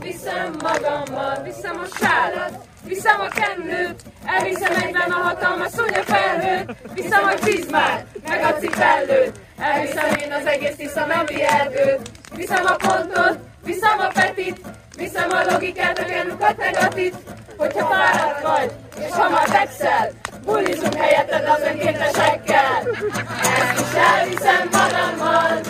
Viszem 0.00 0.56
magammal, 0.62 1.42
viszem 1.42 1.80
a 1.80 1.96
sálat, 2.00 2.52
viszem 2.84 3.20
a 3.20 3.28
kennőt, 3.28 4.02
elviszem 4.24 4.72
egyben 4.82 5.10
a 5.10 5.22
hatalmas 5.22 5.70
szonya 5.70 6.02
felhőt, 6.02 6.76
viszem 6.94 7.24
a 7.24 7.34
csizmát, 7.44 8.06
meg 8.28 8.44
a 8.44 8.58
cipellőt, 8.58 9.40
elviszem 9.58 10.14
én 10.14 10.32
az 10.32 10.46
egész 10.46 10.76
Tisza 10.76 11.06
menti 11.06 11.42
erdőt, 11.42 12.10
viszem 12.34 12.64
a 12.66 12.76
pontot, 12.76 13.38
viszem 13.64 13.98
a 13.98 14.10
petit, 14.12 14.60
viszem 14.96 15.30
a 15.30 15.52
logikát, 15.52 15.98
a 15.98 16.04
genukat, 16.04 16.56
meg 16.56 16.76
a 16.76 16.88
tit, 16.88 17.16
hogyha 17.56 17.86
fáradt 17.86 18.42
vagy, 18.42 18.72
és 19.04 19.12
hamar 19.12 19.48
fekszel, 19.48 20.12
bulizunk 20.44 20.94
helyetted 20.94 21.48
az 21.48 21.62
önkéntesekkel. 21.70 22.82
Ezt 23.58 23.80
is 23.80 23.94
elviszem 23.94 24.68
magammal, 24.72 25.60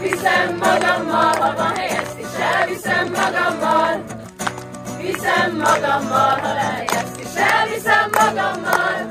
viszem 0.00 0.56
magammal, 0.56 1.34
ha 1.40 1.54
van 1.56 1.74
hely, 1.76 1.88
ezt 1.88 2.18
is 2.18 2.40
elviszem 2.54 3.08
magammal. 3.08 4.04
Viszem 5.00 5.56
magammal, 5.56 6.38
ha 6.40 6.52
lehet, 6.52 6.90
elviszem 7.40 8.10
magammal. 8.12 9.10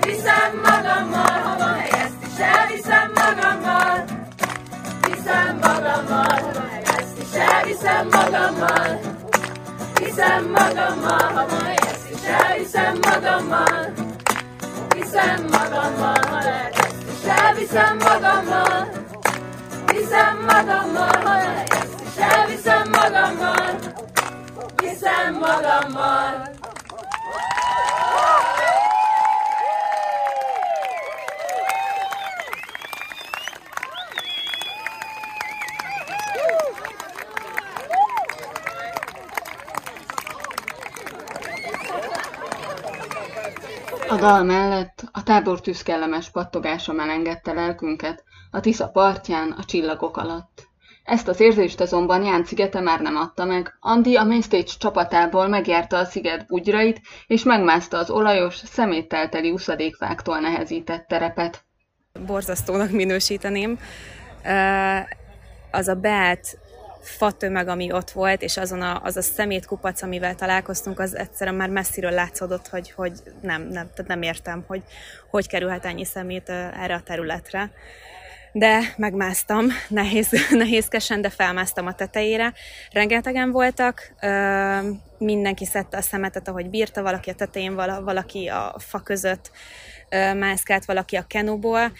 Viszem 0.00 0.50
magammal, 0.62 1.40
ha 1.44 1.56
van 1.58 1.74
hely, 1.78 1.90
ezt 1.90 2.20
is 2.26 2.38
elviszem 2.38 3.12
magammal. 3.14 4.04
Viszem 5.08 5.58
magammal, 5.62 6.38
ha 6.42 6.52
van 6.54 6.68
hely, 6.70 6.82
ezt 6.82 7.18
is 7.22 7.38
elviszem 7.38 8.08
magammal. 8.10 9.00
Viszem 9.94 10.44
magammal, 10.50 11.32
ha 11.34 11.46
van 11.46 11.64
hely, 11.64 11.75
is 12.26 12.32
elviszem 12.32 12.98
magammal. 13.02 13.92
Viszem 14.88 15.44
magammal, 15.50 16.18
ha 16.30 16.38
lehet, 16.42 16.78
ezt 16.78 17.04
is 17.08 17.28
elviszem 17.28 17.96
magammal. 17.96 18.88
Viszem 19.86 20.38
magammal, 20.46 21.20
ha 21.24 21.34
lehet, 21.34 21.72
ezt 21.72 21.94
is 22.06 22.22
elviszem 22.22 22.90
magammal. 22.90 23.78
Viszem 24.76 25.34
magammal. 25.34 26.54
A 44.22 44.42
mellett 44.42 45.04
a 45.12 45.22
tábortűz 45.22 45.82
kellemes 45.82 46.30
pattogása 46.30 46.92
melengedte 46.92 47.52
lelkünket, 47.52 48.24
a 48.50 48.60
Tisza 48.60 48.88
partján, 48.88 49.50
a 49.50 49.64
csillagok 49.64 50.16
alatt. 50.16 50.68
Ezt 51.04 51.28
az 51.28 51.40
érzést 51.40 51.80
azonban 51.80 52.24
Ján 52.24 52.44
szigete 52.44 52.80
már 52.80 53.00
nem 53.00 53.16
adta 53.16 53.44
meg. 53.44 53.76
Andi 53.80 54.16
a 54.16 54.24
Mainstage 54.24 54.72
csapatából 54.78 55.48
megjárta 55.48 55.96
a 55.96 56.04
sziget 56.04 56.46
bugyrait, 56.46 57.00
és 57.26 57.42
megmászta 57.42 57.98
az 57.98 58.10
olajos, 58.10 58.54
szeméttelteli 58.54 59.50
uszadékfáktól 59.50 60.38
nehezített 60.38 61.06
terepet. 61.06 61.64
Borzasztónak 62.26 62.90
minősíteném. 62.90 63.78
Az 65.70 65.88
a 65.88 65.94
beállt 65.94 66.58
fatömeg, 67.06 67.68
ami 67.68 67.92
ott 67.92 68.10
volt, 68.10 68.42
és 68.42 68.56
azon 68.56 68.82
a, 68.82 69.00
az 69.02 69.16
a 69.16 69.22
szemétkupac, 69.22 70.02
amivel 70.02 70.34
találkoztunk, 70.34 71.00
az 71.00 71.16
egyszerűen 71.16 71.56
már 71.56 71.68
messziről 71.68 72.10
látszódott, 72.10 72.68
hogy, 72.68 72.90
hogy 72.90 73.12
nem, 73.40 73.62
nem, 73.62 73.72
tehát 73.72 74.06
nem 74.06 74.22
értem, 74.22 74.64
hogy 74.66 74.82
hogy 75.30 75.48
kerülhet 75.48 75.84
ennyi 75.84 76.04
szemét 76.04 76.48
erre 76.48 76.94
a 76.94 77.00
területre. 77.00 77.70
De 78.52 78.94
megmásztam, 78.96 79.66
nehéz, 79.88 80.28
nehézkesen, 80.50 81.20
de 81.20 81.30
felmásztam 81.30 81.86
a 81.86 81.94
tetejére. 81.94 82.52
Rengetegen 82.92 83.50
voltak, 83.50 84.12
mindenki 85.18 85.64
szedte 85.64 85.96
a 85.96 86.02
szemetet, 86.02 86.48
ahogy 86.48 86.70
bírta, 86.70 87.02
valaki 87.02 87.30
a 87.30 87.34
tetején, 87.34 87.74
valaki 88.04 88.48
a 88.48 88.74
fa 88.78 89.00
között 89.00 89.50
mászkált, 90.34 90.84
valaki 90.84 91.16
a 91.16 91.26
kenúból, 91.26 91.92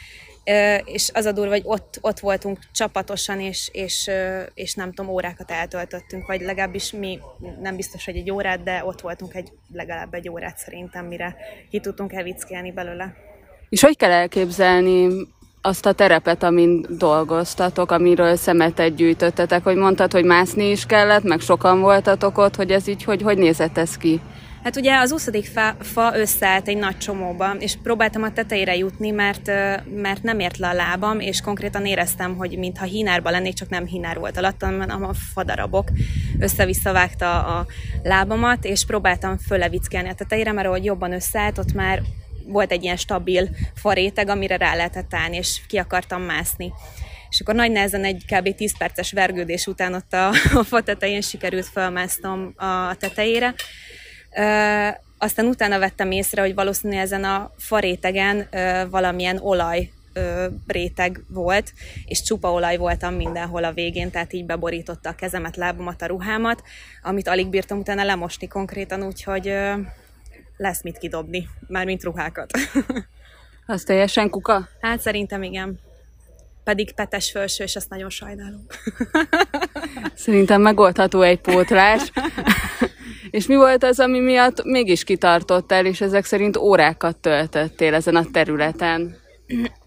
és 0.84 1.10
az 1.14 1.24
a 1.24 1.32
durva, 1.32 1.50
hogy 1.50 1.62
ott, 1.64 1.98
ott 2.00 2.18
voltunk 2.18 2.58
csapatosan, 2.72 3.40
és, 3.40 3.68
és, 3.72 4.10
és 4.54 4.74
nem 4.74 4.92
tudom, 4.92 5.10
órákat 5.10 5.50
eltöltöttünk, 5.50 6.26
vagy 6.26 6.40
legalábbis 6.40 6.92
mi 6.92 7.18
nem 7.60 7.76
biztos, 7.76 8.04
hogy 8.04 8.16
egy 8.16 8.30
órát, 8.30 8.62
de 8.62 8.84
ott 8.84 9.00
voltunk 9.00 9.34
egy, 9.34 9.52
legalább 9.72 10.14
egy 10.14 10.28
órát 10.28 10.58
szerintem, 10.58 11.06
mire 11.06 11.36
ki 11.70 11.80
tudtunk 11.80 12.12
evickélni 12.12 12.72
belőle. 12.72 13.14
És 13.68 13.80
hogy 13.82 13.96
kell 13.96 14.10
elképzelni 14.10 15.08
azt 15.60 15.86
a 15.86 15.92
terepet, 15.92 16.42
amin 16.42 16.86
dolgoztatok, 16.88 17.90
amiről 17.90 18.36
szemetet 18.36 18.94
gyűjtöttetek, 18.94 19.64
hogy 19.64 19.76
mondtad, 19.76 20.12
hogy 20.12 20.24
mászni 20.24 20.70
is 20.70 20.86
kellett, 20.86 21.22
meg 21.22 21.40
sokan 21.40 21.80
voltatok 21.80 22.38
ott, 22.38 22.56
hogy 22.56 22.70
ez 22.70 22.86
így, 22.86 23.04
hogy, 23.04 23.22
hogy 23.22 23.38
nézett 23.38 23.78
ez 23.78 23.96
ki? 23.96 24.20
Hát 24.66 24.76
ugye 24.76 24.98
az 24.98 25.10
20. 25.10 25.28
fa, 25.52 25.76
fa 25.80 26.12
összeállt 26.14 26.68
egy 26.68 26.76
nagy 26.76 26.98
csomóba, 26.98 27.54
és 27.58 27.76
próbáltam 27.82 28.22
a 28.22 28.32
tetejére 28.32 28.76
jutni, 28.76 29.10
mert, 29.10 29.46
mert 29.94 30.22
nem 30.22 30.38
ért 30.38 30.58
le 30.58 30.68
a 30.68 30.72
lábam, 30.72 31.20
és 31.20 31.40
konkrétan 31.40 31.86
éreztem, 31.86 32.36
hogy 32.36 32.58
mintha 32.58 32.84
hínárban 32.84 33.32
lennék, 33.32 33.54
csak 33.54 33.68
nem 33.68 33.86
hínár 33.86 34.18
volt 34.18 34.36
alattam, 34.36 34.78
hanem 34.78 35.04
a 35.04 35.14
fadarabok 35.34 35.88
össze-visszavágta 36.38 37.44
a 37.44 37.66
lábamat, 38.02 38.64
és 38.64 38.84
próbáltam 38.86 39.38
fölevickelni 39.38 40.08
a 40.08 40.14
tetejére, 40.14 40.52
mert 40.52 40.66
ahogy 40.66 40.84
jobban 40.84 41.12
összeállt, 41.12 41.58
ott 41.58 41.72
már 41.72 42.02
volt 42.46 42.72
egy 42.72 42.82
ilyen 42.82 42.96
stabil 42.96 43.48
faréteg, 43.74 44.28
amire 44.28 44.56
rá 44.56 44.74
lehetett 44.74 45.14
állni, 45.14 45.36
és 45.36 45.60
ki 45.68 45.76
akartam 45.76 46.22
mászni. 46.22 46.72
És 47.30 47.40
akkor 47.40 47.54
nagy 47.54 47.70
nehezen 47.70 48.04
egy 48.04 48.24
kb. 48.26 48.54
10 48.54 48.76
perces 48.78 49.12
vergődés 49.12 49.66
után 49.66 49.94
ott 49.94 50.12
a, 50.12 50.28
a 50.60 50.62
fa 50.62 50.80
tetején 50.80 51.20
sikerült 51.20 51.66
felmásznom 51.66 52.52
a 52.56 52.94
tetejére, 52.94 53.54
aztán 55.18 55.46
utána 55.46 55.78
vettem 55.78 56.10
észre, 56.10 56.40
hogy 56.40 56.54
valószínűleg 56.54 57.02
ezen 57.02 57.24
a 57.24 57.50
farétegen 57.56 58.48
valamilyen 58.90 59.38
olaj 59.42 59.90
réteg 60.66 61.20
volt, 61.28 61.72
és 62.04 62.22
csupa 62.22 62.52
olaj 62.52 62.76
voltam 62.76 63.14
mindenhol 63.14 63.64
a 63.64 63.72
végén, 63.72 64.10
tehát 64.10 64.32
így 64.32 64.46
beborította 64.46 65.08
a 65.08 65.14
kezemet, 65.14 65.56
lábamat, 65.56 66.02
a 66.02 66.06
ruhámat, 66.06 66.62
amit 67.02 67.28
alig 67.28 67.48
bírtam 67.48 67.78
utána 67.78 68.04
lemosni 68.04 68.48
konkrétan, 68.48 69.02
úgyhogy 69.02 69.54
lesz 70.56 70.82
mit 70.82 70.98
kidobni, 70.98 71.48
mármint 71.68 72.02
ruhákat. 72.02 72.50
Az 73.66 73.82
teljesen 73.82 74.30
kuka? 74.30 74.68
Hát 74.80 75.00
szerintem 75.00 75.42
igen. 75.42 75.78
Pedig 76.64 76.94
petes 76.94 77.30
felső, 77.30 77.64
és 77.64 77.76
ezt 77.76 77.88
nagyon 77.88 78.10
sajnálom. 78.10 78.66
Szerintem 80.14 80.60
megoldható 80.60 81.22
egy 81.22 81.40
pótlás. 81.40 82.12
És 83.30 83.46
mi 83.46 83.56
volt 83.56 83.84
az, 83.84 84.00
ami 84.00 84.20
miatt 84.20 84.64
mégis 84.64 85.04
kitartottál, 85.04 85.86
és 85.86 86.00
ezek 86.00 86.24
szerint 86.24 86.56
órákat 86.56 87.16
töltöttél 87.16 87.94
ezen 87.94 88.16
a 88.16 88.24
területen? 88.32 89.16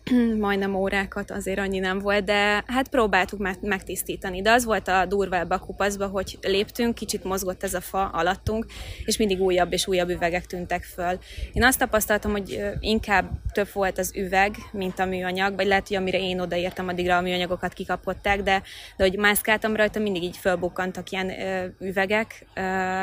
majdnem 0.39 0.75
órákat, 0.75 1.32
azért 1.32 1.60
annyi 1.60 1.80
nem 1.80 2.00
volt, 2.00 2.24
de 2.24 2.63
hát 2.68 2.88
próbáltuk 2.89 3.58
megtisztítani. 3.62 4.42
De 4.42 4.51
az 4.51 4.66
volt 4.66 4.88
a 4.88 5.06
durva 5.06 5.38
ebbe 5.38 5.56
a 5.56 5.60
kupaszba, 5.60 6.08
hogy 6.08 6.38
léptünk, 6.42 6.96
kicsit 6.96 7.24
mozgott 7.24 7.63
ez 7.63 7.74
a 7.74 7.82
fa 7.82 8.06
alattunk, 8.06 8.66
és 9.06 9.18
mindig 9.18 9.42
újabb 9.42 9.74
és 9.74 9.88
újabb 9.88 10.10
üvegek 10.10 10.46
tűntek 10.46 10.84
föl. 10.84 11.20
Én 11.54 11.63
azt 11.63 11.80
tapasztaltam, 11.80 12.32
hogy 12.32 12.63
inkább 12.80 13.30
több 13.51 13.68
volt 13.74 13.98
az 13.98 14.16
üveg, 14.16 14.56
mint 14.72 15.00
a 15.00 15.06
műanyag, 15.06 15.56
vagy 15.56 15.68
lehet, 15.68 15.88
hogy 15.88 15.98
amire 15.98 16.20
én 16.20 16.39
odaértem, 16.39 16.88
addigra 16.88 17.18
a 17.18 17.22
műanyagokat 17.22 17.74
kikapották, 17.74 18.42
de, 18.42 18.62
de 18.98 19.04
hogy 19.04 19.18
mászkáltam 19.18 19.75
rajta, 19.75 20.00
mindig 20.00 20.24
így 20.24 20.38
fölbukkantak 20.38 21.10
ilyen 21.10 21.32
üvegek, 21.80 22.46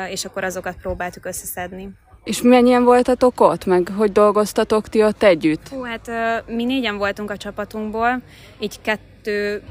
és 0.09 0.25
akkor 0.25 0.43
azokat 0.43 0.75
próbáltuk 0.75 1.25
összeszedni. 1.25 1.89
És 2.27 2.41
mennyien 2.41 2.83
voltatok 2.83 3.41
ott, 3.41 3.65
meg 3.65 3.91
hogy 3.97 4.11
dolgoztatok 4.11 4.87
ti 4.87 5.03
ott 5.03 5.23
együtt? 5.23 5.67
Hú, 5.67 5.83
hát 5.83 6.11
mi 6.47 6.63
négyen 6.63 6.97
voltunk 6.97 7.31
a 7.31 7.37
csapatunkból, 7.37 8.21
így 8.59 8.81
kettő 8.81 9.63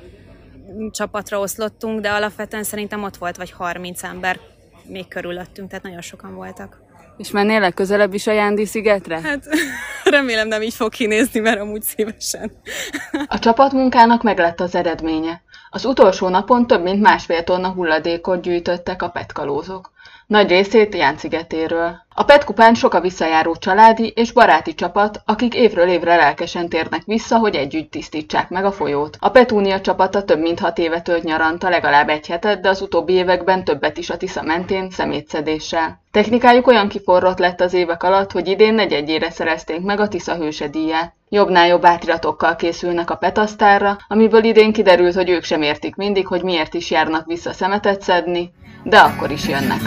csapatra 0.91 1.41
oszlottunk, 1.41 2.01
de 2.01 2.11
alapvetően 2.11 2.63
szerintem 2.63 3.03
ott 3.03 3.17
volt 3.17 3.37
vagy 3.37 3.51
30 3.51 4.03
ember 4.03 4.39
még 4.87 5.09
körülöttünk, 5.09 5.69
tehát 5.69 5.85
nagyon 5.85 6.01
sokan 6.01 6.35
voltak. 6.35 6.81
És 7.17 7.31
mennél 7.31 7.61
legközelebb 7.61 8.15
is 8.15 8.27
a 8.27 8.33
Jándi 8.33 8.65
szigetre? 8.65 9.21
Hát 9.21 9.45
remélem 10.05 10.49
nem 10.49 10.63
így 10.63 10.75
fog 10.75 10.93
kinézni, 10.93 11.41
mert 11.41 11.61
amúgy 11.61 11.83
szívesen. 11.83 12.53
A 13.27 13.39
csapatmunkának 13.39 14.23
meg 14.23 14.39
lett 14.39 14.61
az 14.61 14.75
eredménye. 14.75 15.43
Az 15.71 15.85
utolsó 15.85 16.29
napon 16.29 16.67
több 16.67 16.83
mint 16.83 17.01
másfél 17.01 17.45
tonna 17.45 17.69
hulladékot 17.69 18.41
gyűjtöttek 18.41 19.03
a 19.03 19.09
petkalózok 19.09 19.95
nagy 20.27 20.49
részét 20.49 20.95
Jánszigetéről. 20.95 22.05
A 22.15 22.25
Petkupán 22.25 22.75
sok 22.75 22.95
a 22.95 23.01
visszajáró 23.01 23.57
családi 23.57 24.13
és 24.17 24.33
baráti 24.33 24.75
csapat, 24.75 25.23
akik 25.25 25.55
évről 25.55 25.89
évre 25.89 26.17
lelkesen 26.17 26.69
térnek 26.69 27.03
vissza, 27.05 27.39
hogy 27.39 27.55
együtt 27.55 27.91
tisztítsák 27.91 28.49
meg 28.49 28.65
a 28.65 28.73
folyót. 28.73 29.17
A 29.21 29.29
Petúnia 29.29 29.81
csapata 29.81 30.25
több 30.25 30.39
mint 30.39 30.59
hat 30.59 30.79
éve 30.79 31.01
tölt 31.01 31.23
nyaranta 31.23 31.69
legalább 31.69 32.09
egy 32.09 32.27
hetet, 32.27 32.61
de 32.61 32.69
az 32.69 32.81
utóbbi 32.81 33.13
években 33.13 33.65
többet 33.65 33.99
is 33.99 34.11
a 34.11 34.17
Tisza 34.17 34.43
mentén 34.43 34.91
szemétszedéssel. 34.91 36.01
Technikájuk 36.11 36.67
olyan 36.67 36.89
kiforrott 36.89 37.39
lett 37.39 37.61
az 37.61 37.75
évek 37.75 38.03
alatt, 38.03 38.33
hogy 38.33 38.49
idén 38.49 38.75
negyedjére 38.75 39.31
szerezték 39.31 39.81
meg 39.81 40.01
a 40.01 40.09
Tisza 40.09 40.35
hőse 40.35 40.69
díját. 40.69 41.15
Jobbnál 41.29 41.67
jobb 41.67 41.85
átiratokkal 41.85 42.57
készülnek 42.57 43.11
a 43.11 43.15
petasztárra, 43.15 43.97
amiből 44.09 44.45
idén 44.45 44.73
kiderült, 44.73 45.15
hogy 45.15 45.31
ők 45.31 45.45
sem 45.45 45.63
értik 45.63 45.97
mindig, 45.97 46.27
hogy 46.27 46.43
miért 46.43 46.75
is 46.75 46.91
járnak 46.91 47.27
vissza 47.27 47.53
szemetet 47.53 48.03
szedni, 48.03 48.53
de 48.83 48.99
akkor 48.99 49.31
is 49.31 49.49
jönnek. 49.49 49.81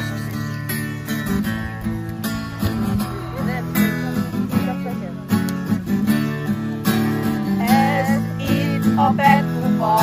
A 9.00 9.14
petkupa, 9.16 9.98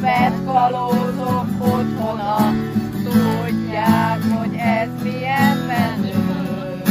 petkalózok 0.00 1.46
otthona, 1.58 2.52
tudják, 3.04 4.20
hogy 4.38 4.54
ez 4.56 4.88
milyen 5.02 5.56
menő. 5.56 6.82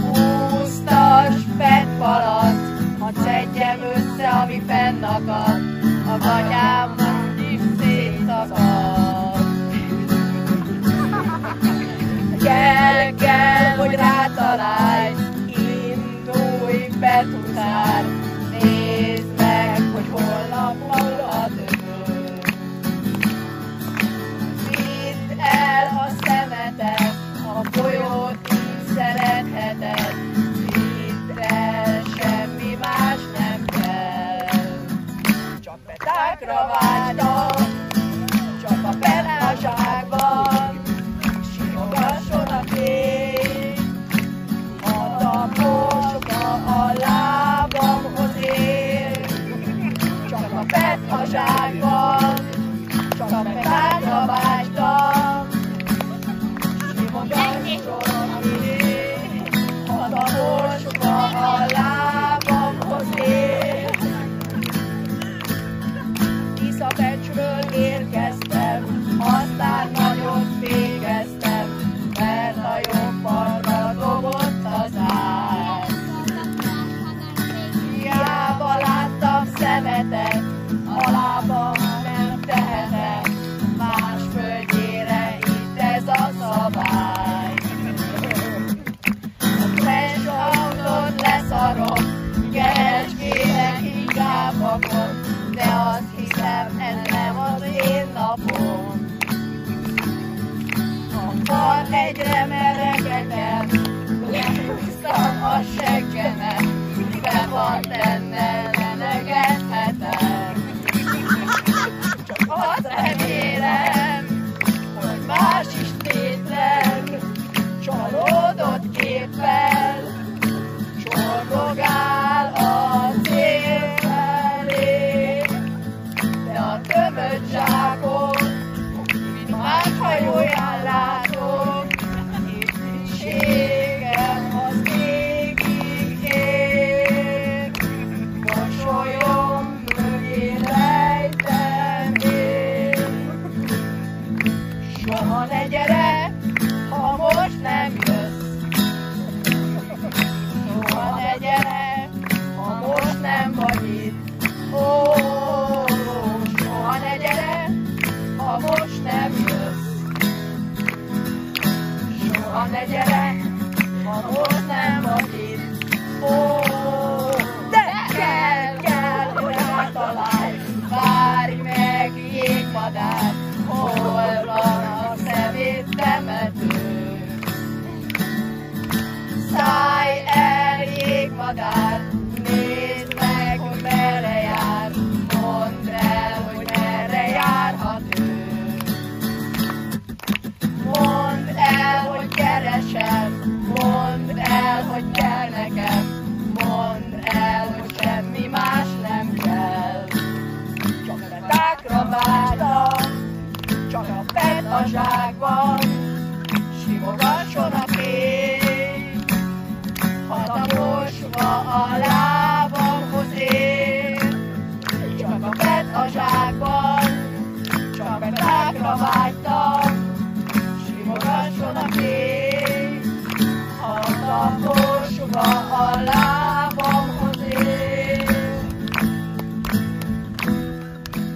Húztas 0.00 1.34
petfalat, 1.56 2.54
hadd 2.98 3.14
szedjem 3.14 3.80
össze, 3.94 4.28
ami 4.28 4.62
fennakad, 4.66 5.60
a 6.06 6.18
gatyámon 6.18 6.91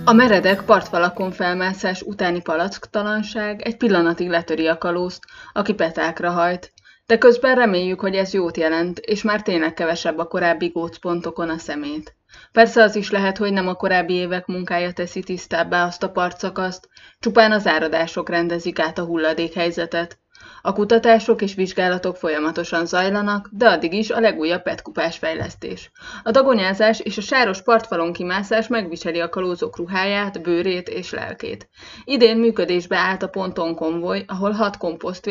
A 0.09 0.13
meredek 0.13 0.63
partfalakon 0.63 1.31
felmászás 1.31 2.03
utáni 2.03 2.41
palacktalanság 2.41 3.63
egy 3.63 3.77
pillanatig 3.77 4.29
letöri 4.29 4.67
a 4.67 4.79
kalózt, 4.79 5.25
aki 5.53 5.75
petákra 5.75 6.31
hajt, 6.31 6.73
de 7.07 7.19
közben 7.19 7.55
reméljük, 7.55 8.01
hogy 8.01 8.15
ez 8.15 8.33
jót 8.33 8.57
jelent, 8.57 8.99
és 8.99 9.23
már 9.23 9.43
tényleg 9.43 9.75
kevesebb 9.75 10.19
a 10.19 10.27
korábbi 10.27 10.69
gócpontokon 10.69 11.49
a 11.49 11.59
szemét. 11.59 12.17
Persze 12.53 12.83
az 12.83 12.97
is 12.97 13.11
lehet, 13.11 13.37
hogy 13.37 13.53
nem 13.53 13.69
a 13.69 13.75
korábbi 13.75 14.15
évek 14.15 14.47
munkája 14.47 14.93
teszi 14.93 15.23
tisztábbá 15.23 15.85
azt 15.85 16.03
a 16.03 16.11
partszakaszt, 16.11 16.89
csupán 17.19 17.53
az 17.53 17.67
áradások 17.67 18.29
rendezik 18.29 18.79
át 18.79 18.99
a 18.99 19.05
hulladékhelyzetet. 19.05 20.19
A 20.67 20.73
kutatások 20.73 21.43
és 21.43 21.55
vizsgálatok 21.55 22.17
folyamatosan 22.17 22.87
zajlanak, 22.87 23.49
de 23.53 23.69
addig 23.69 23.93
is 23.93 24.11
a 24.11 24.21
legújabb 24.21 24.63
petkupás 24.63 25.19
fejlesztés. 25.19 25.91
A 26.23 26.31
dagonyázás 26.31 27.01
és 27.01 27.17
a 27.17 27.21
sáros 27.21 27.63
partfalon 27.63 28.13
kimászás 28.13 28.69
megviseli 28.69 29.21
a 29.21 29.29
kalózok 29.29 29.77
ruháját, 29.77 30.43
bőrét 30.43 30.89
és 30.89 31.13
lelkét. 31.13 31.69
Idén 32.05 32.37
működésbe 32.37 32.97
állt 32.97 33.23
a 33.23 33.29
ponton 33.29 33.75
konvoj, 33.75 34.25
ahol 34.27 34.51
hat 34.51 34.77
komposzt 34.77 35.31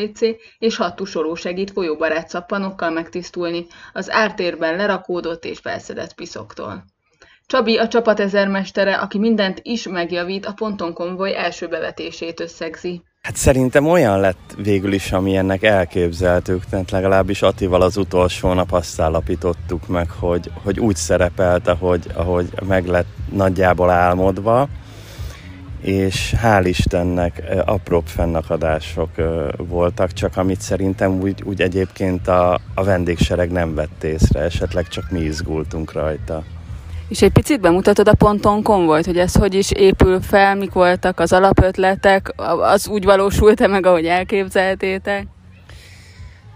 és 0.59 0.75
hat 0.75 0.95
tusoló 0.95 1.35
segít 1.35 1.71
folyóbarát 1.71 2.29
szappanokkal 2.29 2.89
megtisztulni 2.89 3.65
az 3.93 4.11
ártérben 4.11 4.75
lerakódott 4.75 5.45
és 5.45 5.59
felszedett 5.59 6.13
piszoktól. 6.13 6.85
Csabi 7.45 7.77
a 7.77 7.87
csapat 7.87 8.19
ezermestere, 8.19 8.95
aki 8.95 9.17
mindent 9.17 9.59
is 9.61 9.87
megjavít, 9.87 10.45
a 10.45 10.53
ponton 10.53 10.93
konvoj 10.93 11.37
első 11.37 11.67
bevetését 11.67 12.39
összegzi. 12.39 13.03
Hát 13.25 13.35
szerintem 13.35 13.87
olyan 13.87 14.19
lett 14.19 14.55
végül 14.57 14.93
is, 14.93 15.11
ami 15.11 15.37
ennek 15.37 15.63
elképzeltük, 15.63 16.65
tehát 16.65 16.91
legalábbis 16.91 17.41
Atival 17.41 17.81
az 17.81 17.97
utolsó 17.97 18.53
nap 18.53 18.71
azt 18.71 18.99
állapítottuk 18.99 19.87
meg, 19.87 20.09
hogy, 20.09 20.51
hogy 20.63 20.79
úgy 20.79 20.95
szerepelt, 20.95 21.67
ahogy, 21.67 22.11
ahogy 22.13 22.49
meg 22.67 22.85
lett 22.85 23.07
nagyjából 23.31 23.89
álmodva, 23.89 24.67
és 25.81 26.35
hál' 26.43 26.63
Istennek 26.63 27.43
apróbb 27.65 28.05
fennakadások 28.07 29.09
voltak, 29.57 30.13
csak 30.13 30.37
amit 30.37 30.61
szerintem 30.61 31.21
úgy, 31.21 31.41
úgy 31.43 31.61
egyébként 31.61 32.27
a, 32.27 32.59
a 32.73 32.83
vendégsereg 32.83 33.51
nem 33.51 33.75
vett 33.75 34.03
észre, 34.03 34.39
esetleg 34.39 34.87
csak 34.87 35.11
mi 35.11 35.19
izgultunk 35.19 35.91
rajta. 35.91 36.43
És 37.07 37.21
egy 37.21 37.31
picit 37.31 37.61
bemutatod 37.61 38.07
a 38.07 38.13
ponton 38.13 38.63
konvojt, 38.63 39.05
hogy 39.05 39.17
ez 39.17 39.35
hogy 39.35 39.53
is 39.53 39.71
épül 39.71 40.21
fel, 40.21 40.55
mik 40.55 40.71
voltak 40.71 41.19
az 41.19 41.33
alapötletek, 41.33 42.33
az 42.61 42.87
úgy 42.87 43.03
valósult-e 43.03 43.67
meg, 43.67 43.85
ahogy 43.85 44.05
elképzeltétek? 44.05 45.27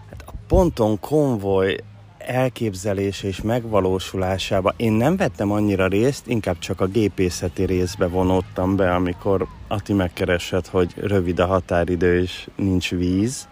Hát 0.09 0.23
a 0.25 0.31
ponton 0.47 0.99
konvoj 0.99 1.75
elképzelése 2.17 3.27
és 3.27 3.41
megvalósulásába 3.41 4.73
én 4.77 4.91
nem 4.91 5.17
vettem 5.17 5.51
annyira 5.51 5.87
részt, 5.87 6.27
inkább 6.27 6.59
csak 6.59 6.81
a 6.81 6.85
gépészeti 6.87 7.63
részbe 7.63 8.07
vonódtam 8.07 8.75
be, 8.75 8.93
amikor 8.93 9.47
Ati 9.67 9.93
megkeresett, 9.93 10.67
hogy 10.67 10.93
rövid 10.95 11.39
a 11.39 11.45
határidő 11.45 12.21
és 12.21 12.47
nincs 12.55 12.89
víz 12.89 13.47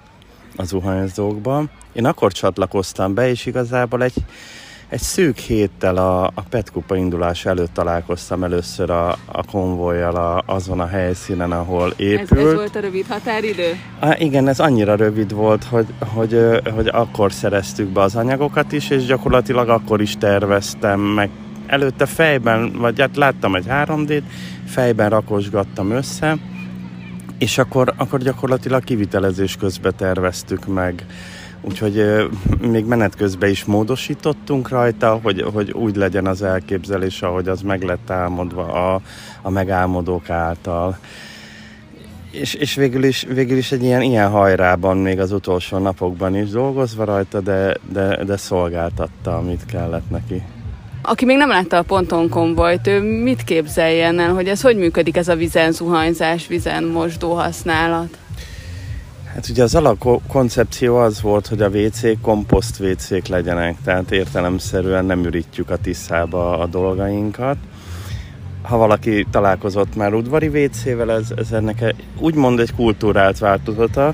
az 0.56 0.68
zuhanyzókban. 0.68 1.70
Én 1.94 2.06
akkor 2.06 2.32
csatlakoztam 2.32 3.14
be, 3.14 3.30
és 3.30 3.46
igazából 3.46 4.04
egy 4.04 4.14
egy 4.90 5.00
szűk 5.00 5.38
héttel 5.38 5.98
a, 5.98 6.24
a 6.24 6.42
Petkupa 6.50 6.96
indulás 6.96 7.46
előtt 7.46 7.74
találkoztam 7.74 8.44
először 8.44 8.90
a, 8.90 9.10
a 9.26 9.44
konvojjal 9.52 10.16
a, 10.16 10.44
azon 10.46 10.80
a 10.80 10.88
helyszínen, 10.88 11.52
ahol 11.52 11.94
épült. 11.96 12.32
Ez, 12.32 12.46
ez 12.46 12.54
volt 12.54 12.76
a 12.76 12.80
rövid 12.80 13.06
határidő? 13.08 13.80
Á, 14.00 14.16
igen, 14.20 14.48
ez 14.48 14.60
annyira 14.60 14.96
rövid 14.96 15.34
volt, 15.34 15.64
hogy, 15.64 15.86
hogy, 16.00 16.62
hogy 16.76 16.88
akkor 16.88 17.32
szereztük 17.32 17.88
be 17.88 18.02
az 18.02 18.16
anyagokat 18.16 18.72
is, 18.72 18.90
és 18.90 19.06
gyakorlatilag 19.06 19.70
akkor 19.70 20.02
is 20.02 20.16
terveztem, 20.18 21.00
meg 21.00 21.30
előtte 21.66 22.06
fejben, 22.06 22.72
vagy 22.78 23.00
hát 23.00 23.16
láttam 23.16 23.56
egy 23.56 23.66
3D-t, 23.70 24.24
fejben 24.66 25.10
rakosgattam 25.10 25.92
össze, 25.92 26.38
és 27.38 27.58
akkor, 27.58 27.94
akkor 27.98 28.20
gyakorlatilag 28.20 28.84
kivitelezés 28.84 29.56
közben 29.56 29.94
terveztük 29.96 30.66
meg 30.66 31.06
Úgyhogy 31.62 32.28
még 32.62 32.86
menet 32.86 33.16
közben 33.16 33.50
is 33.50 33.66
módosítottunk 33.66 34.70
rajta, 34.70 35.20
hogy, 35.24 35.46
hogy 35.54 35.72
úgy 35.72 35.96
legyen 35.96 36.26
az 36.26 36.42
elképzelés, 36.42 37.22
ahogy 37.22 37.48
az 37.48 37.62
meg 37.62 37.84
lett 37.84 38.10
álmodva 38.10 38.94
a, 38.94 39.02
a 39.42 39.50
megálmodók 39.50 40.30
által. 40.30 40.98
És, 42.32 42.54
és 42.54 42.76
végül, 42.76 43.04
is, 43.04 43.26
végül 43.30 43.58
is 43.58 43.72
egy 43.72 43.84
ilyen, 43.84 44.02
ilyen 44.02 44.30
hajrában 44.30 44.98
még 44.98 45.20
az 45.20 45.32
utolsó 45.32 45.78
napokban 45.78 46.36
is 46.36 46.50
dolgozva 46.50 47.04
rajta, 47.04 47.40
de, 47.42 47.78
de, 47.92 48.24
de 48.24 48.38
szolgáltatta, 48.38 49.38
amit 49.38 49.66
kellett 49.66 50.10
neki. 50.10 50.42
Aki 51.02 51.26
még 51.26 51.38
nem 51.38 51.50
látta 51.50 51.78
a 51.78 51.82
ponton 51.82 52.30
konvojt, 52.30 52.88
ő 52.88 53.22
mit 53.24 53.44
képzeljen 53.44 54.20
el, 54.20 54.34
hogy 54.34 54.48
ez 54.48 54.62
hogy 54.62 54.78
működik 54.78 55.18
ez 55.18 55.28
a 55.28 55.36
vizen 55.36 55.72
zuhanyzás, 55.72 56.48
vizen 56.48 56.84
mosdó 56.84 57.34
használat? 57.34 58.18
Hát 59.34 59.50
ugye 59.50 59.64
az 59.64 59.76
alapkoncepció 59.76 60.98
az 60.98 61.22
volt, 61.22 61.48
hogy 61.48 61.62
a 61.62 61.70
WC 61.70 62.22
komposzt 62.22 62.80
WC-k 62.80 63.28
legyenek, 63.28 63.76
tehát 63.84 64.12
értelemszerűen 64.12 65.06
nem 65.06 65.24
ürítjük 65.24 65.70
a 65.70 65.78
tiszába 65.78 66.60
a 66.60 66.66
dolgainkat. 66.66 67.58
Ha 68.62 68.78
valaki 68.78 69.26
találkozott 69.32 69.96
már 69.96 70.14
udvari 70.14 70.48
WC-vel, 70.48 71.12
ez, 71.12 71.28
ez 71.36 71.52
ennek 71.52 71.96
úgymond 72.20 72.60
egy 72.60 72.76
kultúrált 72.76 73.40
változata, 73.40 74.14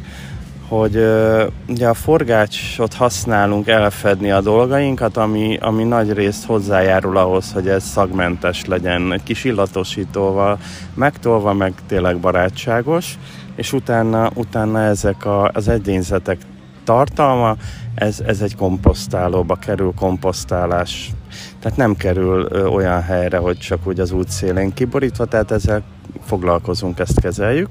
hogy 0.68 0.96
uh, 0.96 1.42
ugye 1.68 1.88
a 1.88 1.94
forgácsot 1.94 2.94
használunk 2.94 3.68
elfedni 3.68 4.32
a 4.32 4.42
dolgainkat, 4.42 5.18
ami, 5.18 5.58
ami 5.62 5.84
nagy 5.84 6.14
részt 6.14 6.46
hozzájárul 6.46 7.18
ahhoz, 7.18 7.52
hogy 7.52 7.68
ez 7.68 7.84
szagmentes 7.84 8.66
legyen, 8.66 9.14
egy 9.14 9.24
kis 9.24 9.44
illatosítóval 9.44 10.60
megtolva, 10.94 11.54
meg 11.54 11.74
tényleg 11.88 12.18
barátságos 12.18 13.18
és 13.56 13.74
utána, 13.74 14.32
utána 14.36 14.82
ezek 14.82 15.26
a, 15.26 15.50
az 15.54 15.68
edényzetek 15.68 16.38
tartalma, 16.84 17.56
ez, 17.96 18.20
ez 18.20 18.42
egy 18.42 18.56
komposztálóba 18.56 19.56
kerül, 19.56 19.94
komposztálás. 19.96 21.12
Tehát 21.60 21.78
nem 21.78 21.96
kerül 21.96 22.48
ö, 22.50 22.66
olyan 22.66 23.02
helyre, 23.02 23.38
hogy 23.38 23.58
csak 23.58 23.88
úgy 23.88 24.00
az 24.00 24.12
útszélén 24.12 24.74
kiborítva, 24.74 25.26
tehát 25.26 25.52
ezzel 25.52 25.84
foglalkozunk, 26.26 27.00
ezt 27.00 27.20
kezeljük. 27.20 27.70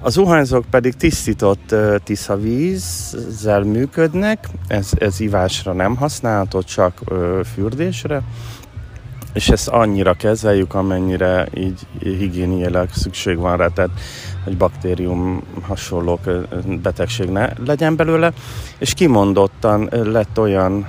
Az 0.00 0.12
zuhanyzók 0.12 0.64
pedig 0.70 0.94
tisztított 0.94 1.74
tisza 2.04 2.36
vízzel 2.36 3.62
működnek, 3.62 4.48
ez, 4.66 4.90
ez 4.98 5.20
ivásra 5.20 5.72
nem 5.72 5.96
használható, 5.96 6.62
csak 6.62 7.00
ö, 7.04 7.40
fürdésre, 7.54 8.22
és 9.34 9.48
ezt 9.48 9.68
annyira 9.68 10.14
kezeljük, 10.14 10.74
amennyire 10.74 11.48
így 11.54 11.80
higiéniailag 11.98 12.88
szükség 12.92 13.38
van 13.38 13.56
rá, 13.56 13.68
tehát 13.68 13.90
hogy 14.44 14.56
baktérium 14.56 15.42
hasonló 15.62 16.20
betegség 16.82 17.28
ne 17.28 17.48
legyen 17.66 17.96
belőle, 17.96 18.32
és 18.78 18.94
kimondottan 18.94 19.88
lett 19.90 20.38
olyan 20.38 20.86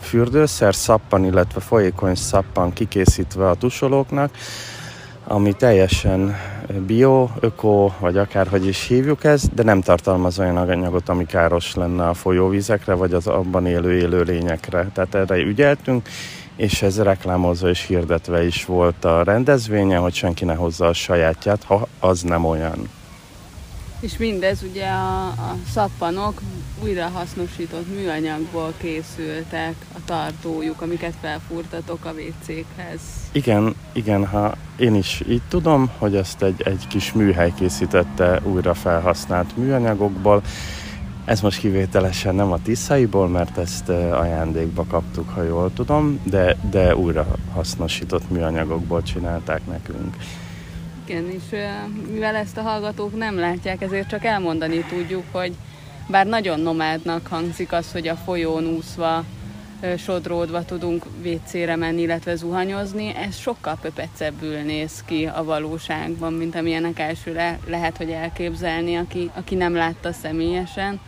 fürdőszer, 0.00 0.74
szappan, 0.74 1.24
illetve 1.24 1.60
folyékony 1.60 2.14
szappan 2.14 2.72
kikészítve 2.72 3.48
a 3.48 3.54
tusolóknak, 3.54 4.30
ami 5.24 5.52
teljesen 5.52 6.36
bio, 6.86 7.28
öko, 7.40 7.90
vagy 7.98 8.16
akárhogy 8.16 8.66
is 8.66 8.86
hívjuk 8.86 9.24
ezt, 9.24 9.54
de 9.54 9.62
nem 9.62 9.80
tartalmaz 9.80 10.38
olyan 10.38 10.56
anyagot, 10.56 11.08
ami 11.08 11.26
káros 11.26 11.74
lenne 11.74 12.08
a 12.08 12.14
folyóvizekre, 12.14 12.94
vagy 12.94 13.12
az 13.12 13.26
abban 13.26 13.66
élő 13.66 13.92
élőlényekre. 13.92 14.90
Tehát 14.92 15.14
erre 15.14 15.36
ügyeltünk, 15.36 16.08
és 16.60 16.82
ez 16.82 17.02
reklámozva 17.02 17.68
és 17.68 17.86
hirdetve 17.86 18.44
is 18.44 18.64
volt 18.64 19.04
a 19.04 19.22
rendezvénye, 19.22 19.96
hogy 19.96 20.14
senki 20.14 20.44
ne 20.44 20.54
hozza 20.54 20.86
a 20.86 20.92
sajátját, 20.92 21.64
ha 21.64 21.88
az 22.00 22.22
nem 22.22 22.44
olyan. 22.44 22.88
És 24.00 24.16
mindez 24.16 24.62
ugye 24.70 24.86
a, 24.86 25.26
a 25.26 25.56
szappanok 25.72 26.40
újrahasznosított 26.82 27.94
műanyagból 27.94 28.72
készültek, 28.76 29.74
a 29.94 29.98
tartójuk, 30.04 30.80
amiket 30.80 31.14
felfúrtatok 31.20 32.04
a 32.04 32.12
WC-khez. 32.12 33.00
Igen, 33.32 33.74
igen, 33.92 34.26
ha 34.26 34.54
én 34.76 34.94
is 34.94 35.22
így 35.28 35.42
tudom, 35.48 35.90
hogy 35.98 36.16
ezt 36.16 36.42
egy, 36.42 36.62
egy 36.62 36.86
kis 36.88 37.12
műhely 37.12 37.52
készítette 37.58 38.40
újra 38.44 38.74
felhasznált 38.74 39.56
műanyagokból, 39.56 40.42
ez 41.24 41.40
most 41.40 41.58
kivételesen 41.58 42.34
nem 42.34 42.52
a 42.52 42.62
Tiszaiból, 42.62 43.28
mert 43.28 43.58
ezt 43.58 43.88
ajándékba 43.88 44.84
kaptuk, 44.84 45.28
ha 45.28 45.42
jól 45.42 45.72
tudom, 45.72 46.20
de, 46.22 46.56
de 46.70 46.96
újra 46.96 47.26
hasznosított 47.54 48.30
műanyagokból 48.30 49.02
csinálták 49.02 49.60
nekünk. 49.66 50.16
Igen, 51.04 51.30
és 51.30 51.58
mivel 52.12 52.34
ezt 52.34 52.56
a 52.56 52.62
hallgatók 52.62 53.16
nem 53.16 53.38
látják, 53.38 53.82
ezért 53.82 54.08
csak 54.08 54.24
elmondani 54.24 54.84
tudjuk, 54.88 55.24
hogy 55.30 55.54
bár 56.08 56.26
nagyon 56.26 56.60
nomádnak 56.60 57.26
hangzik 57.26 57.72
az, 57.72 57.92
hogy 57.92 58.08
a 58.08 58.14
folyón 58.14 58.64
úszva, 58.64 59.24
sodródva 59.98 60.64
tudunk 60.64 61.04
vécére 61.22 61.76
menni, 61.76 62.00
illetve 62.00 62.34
zuhanyozni, 62.34 63.14
ez 63.14 63.36
sokkal 63.36 63.78
pöpecebbül 63.80 64.56
néz 64.56 65.02
ki 65.04 65.26
a 65.26 65.44
valóságban, 65.44 66.32
mint 66.32 66.56
amilyenek 66.56 66.98
elsőre 66.98 67.58
lehet, 67.66 67.96
hogy 67.96 68.10
elképzelni, 68.10 68.96
aki, 68.96 69.30
aki 69.34 69.54
nem 69.54 69.74
látta 69.74 70.12
személyesen, 70.12 71.00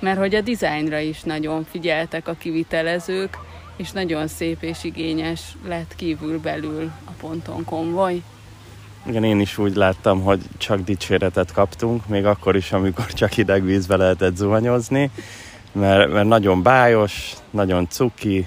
mert 0.00 0.18
hogy 0.18 0.34
a 0.34 0.40
dizájnra 0.40 0.98
is 0.98 1.22
nagyon 1.22 1.64
figyeltek 1.70 2.28
a 2.28 2.34
kivitelezők, 2.38 3.38
és 3.76 3.90
nagyon 3.90 4.28
szép 4.28 4.62
és 4.62 4.84
igényes 4.84 5.40
lett 5.66 5.94
kívül-belül 5.96 6.90
a 7.04 7.10
ponton 7.20 7.64
konvoj. 7.64 8.22
Igen, 9.06 9.24
én 9.24 9.40
is 9.40 9.58
úgy 9.58 9.74
láttam, 9.74 10.22
hogy 10.22 10.40
csak 10.58 10.80
dicséretet 10.80 11.52
kaptunk, 11.52 12.06
még 12.06 12.24
akkor 12.24 12.56
is, 12.56 12.72
amikor 12.72 13.06
csak 13.06 13.32
hideg 13.32 13.64
vízbe 13.64 13.96
lehetett 13.96 14.36
zuhanyozni, 14.36 15.10
mert, 15.72 16.12
mert 16.12 16.26
nagyon 16.26 16.62
bájos, 16.62 17.32
nagyon 17.50 17.88
cuki, 17.88 18.46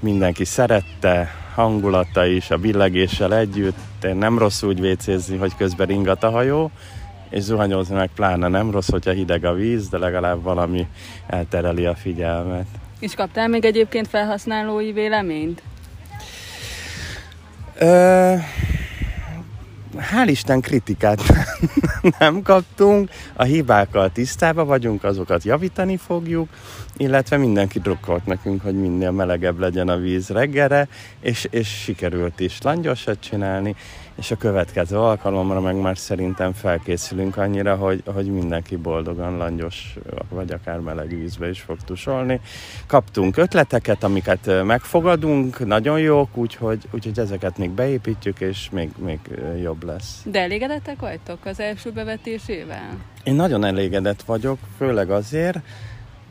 mindenki 0.00 0.44
szerette, 0.44 1.30
hangulata 1.54 2.26
is, 2.26 2.50
a 2.50 2.56
billegéssel 2.56 3.34
együtt. 3.34 4.04
Én 4.04 4.16
nem 4.16 4.38
rossz 4.38 4.62
úgy 4.62 4.80
vécézni, 4.80 5.36
hogy 5.36 5.56
közben 5.56 5.86
ringat 5.86 6.24
a 6.24 6.30
hajó, 6.30 6.70
és 7.30 7.42
zuhanyozni 7.42 7.94
meg 7.94 8.10
pláne 8.14 8.48
nem 8.48 8.70
rossz, 8.70 8.90
hogyha 8.90 9.10
hideg 9.10 9.44
a 9.44 9.52
víz, 9.52 9.88
de 9.88 9.98
legalább 9.98 10.42
valami 10.42 10.86
eltereli 11.26 11.86
a 11.86 11.94
figyelmet. 11.94 12.66
És 13.00 13.14
kaptál 13.14 13.48
még 13.48 13.64
egyébként 13.64 14.08
felhasználói 14.08 14.92
véleményt? 14.92 15.62
Ö, 17.78 18.34
hál' 19.98 20.28
Isten 20.28 20.60
kritikát 20.60 21.22
nem 22.18 22.42
kaptunk, 22.42 23.10
a 23.34 23.42
hibákkal 23.42 24.12
tisztába 24.12 24.64
vagyunk, 24.64 25.04
azokat 25.04 25.44
javítani 25.44 25.96
fogjuk, 25.96 26.48
illetve 26.96 27.36
mindenki 27.36 27.78
drukkolt 27.78 28.26
nekünk, 28.26 28.62
hogy 28.62 28.74
minél 28.80 29.10
melegebb 29.10 29.58
legyen 29.58 29.88
a 29.88 29.96
víz 29.96 30.28
reggelre, 30.28 30.88
és, 31.20 31.46
és 31.50 31.68
sikerült 31.68 32.40
is 32.40 32.58
langyosat 32.62 33.20
csinálni, 33.20 33.74
és 34.16 34.30
a 34.30 34.36
következő 34.36 34.98
alkalomra 34.98 35.60
meg 35.60 35.76
már 35.76 35.98
szerintem 35.98 36.52
felkészülünk 36.52 37.36
annyira, 37.36 37.76
hogy, 37.76 38.02
hogy 38.14 38.26
mindenki 38.26 38.76
boldogan 38.76 39.36
langyos, 39.36 39.96
vagy 40.28 40.52
akár 40.52 40.78
meleg 40.78 41.08
vízbe 41.08 41.48
is 41.48 41.60
fog 41.60 41.76
tusolni. 41.84 42.40
Kaptunk 42.86 43.36
ötleteket, 43.36 44.04
amiket 44.04 44.64
megfogadunk, 44.64 45.66
nagyon 45.66 46.00
jók, 46.00 46.36
úgyhogy, 46.36 46.88
úgyhogy 46.90 47.18
ezeket 47.18 47.58
még 47.58 47.70
beépítjük, 47.70 48.40
és 48.40 48.68
még, 48.70 48.90
még 48.98 49.18
jobb 49.62 49.84
lesz. 49.84 50.22
De 50.24 50.40
elégedettek 50.40 51.00
vagytok 51.00 51.38
az 51.44 51.60
első 51.60 51.90
bevetésével? 51.90 52.98
Én 53.24 53.34
nagyon 53.34 53.64
elégedett 53.64 54.22
vagyok, 54.22 54.58
főleg 54.76 55.10
azért, 55.10 55.58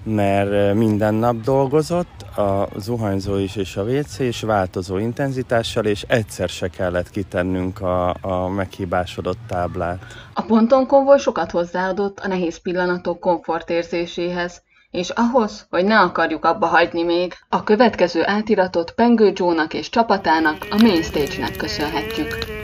mert 0.04 0.74
minden 0.74 1.13
nap 1.13 1.36
dolgozott, 1.36 2.22
a 2.38 2.68
zuhanyzó 2.78 3.38
is 3.38 3.56
és 3.56 3.76
a 3.76 3.84
WC 3.84 4.20
is 4.20 4.42
változó 4.42 4.98
intenzitással, 4.98 5.86
és 5.86 6.06
egyszer 6.08 6.50
se 6.50 6.68
kellett 6.68 7.10
kitennünk 7.10 7.82
a, 7.82 8.16
a 8.22 8.48
meghibásodott 8.48 9.39
táblát. 9.48 10.00
A 10.34 10.42
ponton 10.42 10.88
konvoj 10.88 11.18
sokat 11.18 11.52
hozzáadott 11.52 12.20
a 12.20 12.28
nehéz 12.28 12.58
pillanatok 12.58 13.20
komfortérzéséhez, 13.20 14.62
és 14.92 15.10
ahhoz, 15.10 15.68
hogy 15.70 15.86
ne 15.86 16.00
akarjuk 16.00 16.46
abba 16.46 16.66
hagyni 16.66 17.04
még, 17.04 17.34
a 17.50 17.63
következő 17.63 18.22
átiratot 18.26 18.92
Pengő 18.92 19.32
Joe-nak 19.36 19.74
és 19.74 19.89
csapatának, 19.89 20.68
a 20.70 20.76
Mainstage-nek 20.82 21.56
köszönhetjük. 21.56 22.62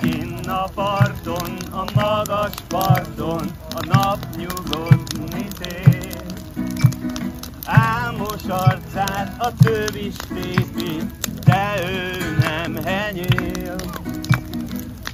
Kinn 0.00 0.48
a 0.48 0.66
parton, 0.74 1.58
a 1.70 1.84
magas 1.94 2.54
parton, 2.70 3.52
a 3.76 3.80
nap 3.84 4.20
nyugodni 4.34 5.46
tér. 5.58 6.22
Álmos 7.66 8.44
arcát 8.48 9.34
a 9.38 9.52
töv 9.62 9.94
is 9.94 10.16
tépi, 10.16 11.10
de 11.44 11.74
ő 11.90 12.36
nem 12.40 12.84
henyél. 12.84 13.76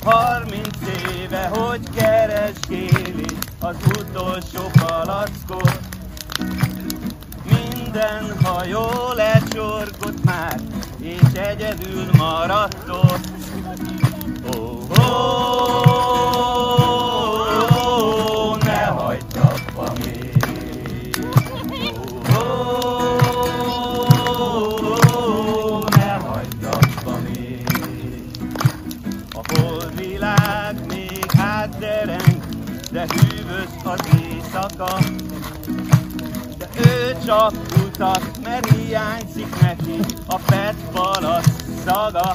Harminc 0.04 0.76
éve, 1.16 1.46
hogy 1.46 1.80
keresgéli 1.96 3.36
az 3.60 3.76
utolsó 3.98 4.70
palackot. 4.86 5.80
Minden 7.44 8.36
hajó 8.42 9.12
lecsorgott 9.14 10.24
már, 10.24 10.60
és 11.00 11.38
egyedül 11.38 12.06
maradt 12.16 12.88
ott. 12.88 13.28
Oh, 14.56 14.90
oh, 14.98 16.33
de 32.94 33.06
hűvös 33.08 33.68
az 33.84 34.00
éjszaka. 34.22 34.98
De 36.58 36.68
ő 36.76 37.16
csak 37.26 37.52
utat, 37.86 38.22
mert 38.42 38.70
hiányzik 38.70 39.60
neki 39.60 40.00
a 40.26 40.36
PET 40.36 40.74
palasz 40.92 41.64
szaga. 41.84 42.34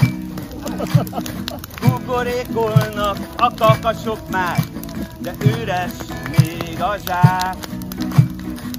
Kukorékolnak 1.81 3.17
a 3.37 3.53
kakasok 3.53 4.29
már, 4.29 4.59
de 5.19 5.33
üres 5.43 5.91
még 6.37 6.81
a 6.81 6.95
zsák. 7.05 7.57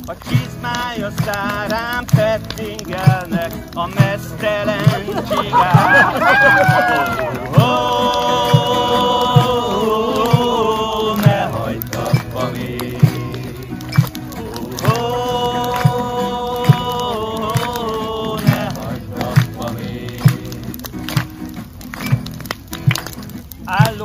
A 0.06 0.12
csizmája 0.28 1.10
szárán 1.24 2.04
pettingelnek 2.16 3.52
a 3.74 3.86
mesztelen 3.86 5.04
csigák. 5.28 6.16
Oh, 7.56 7.62
oh, 7.62 8.09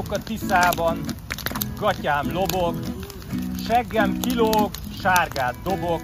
Állok 0.06 0.20
a 0.20 0.24
Tiszában, 0.24 1.02
gatyám 1.80 2.34
lobog, 2.34 2.76
seggem 3.68 4.20
kilóg, 4.20 4.70
sárgát 5.02 5.56
dobok, 5.64 6.02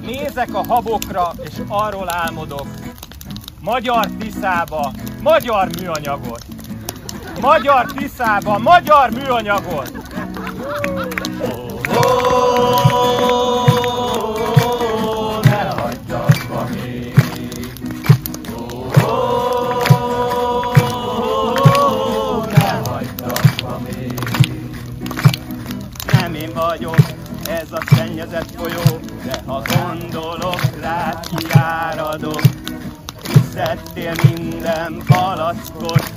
nézek 0.00 0.54
a 0.54 0.64
habokra, 0.66 1.32
és 1.44 1.54
arról 1.68 2.10
álmodok. 2.10 2.66
Magyar 3.60 4.06
Tiszába, 4.18 4.92
magyar 5.22 5.68
műanyagot! 5.80 6.44
Magyar 7.40 7.86
Tiszába, 7.86 8.58
magyar 8.58 9.10
műanyagot! 9.10 9.90
Oh, 11.94 12.91
szennyezett 28.22 28.54
folyó, 28.56 29.00
de 29.24 29.42
ha 29.46 29.62
gondolok 29.74 30.60
rád 30.80 31.26
kiáradok. 31.26 32.40
Szedtél 33.52 34.12
minden 34.34 35.02
palackot, 35.06 36.12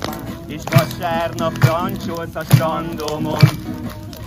és 0.47 0.61
vasárnap 0.71 1.63
rancsolsz 1.63 2.35
a 2.35 2.43
strandomon. 2.43 3.49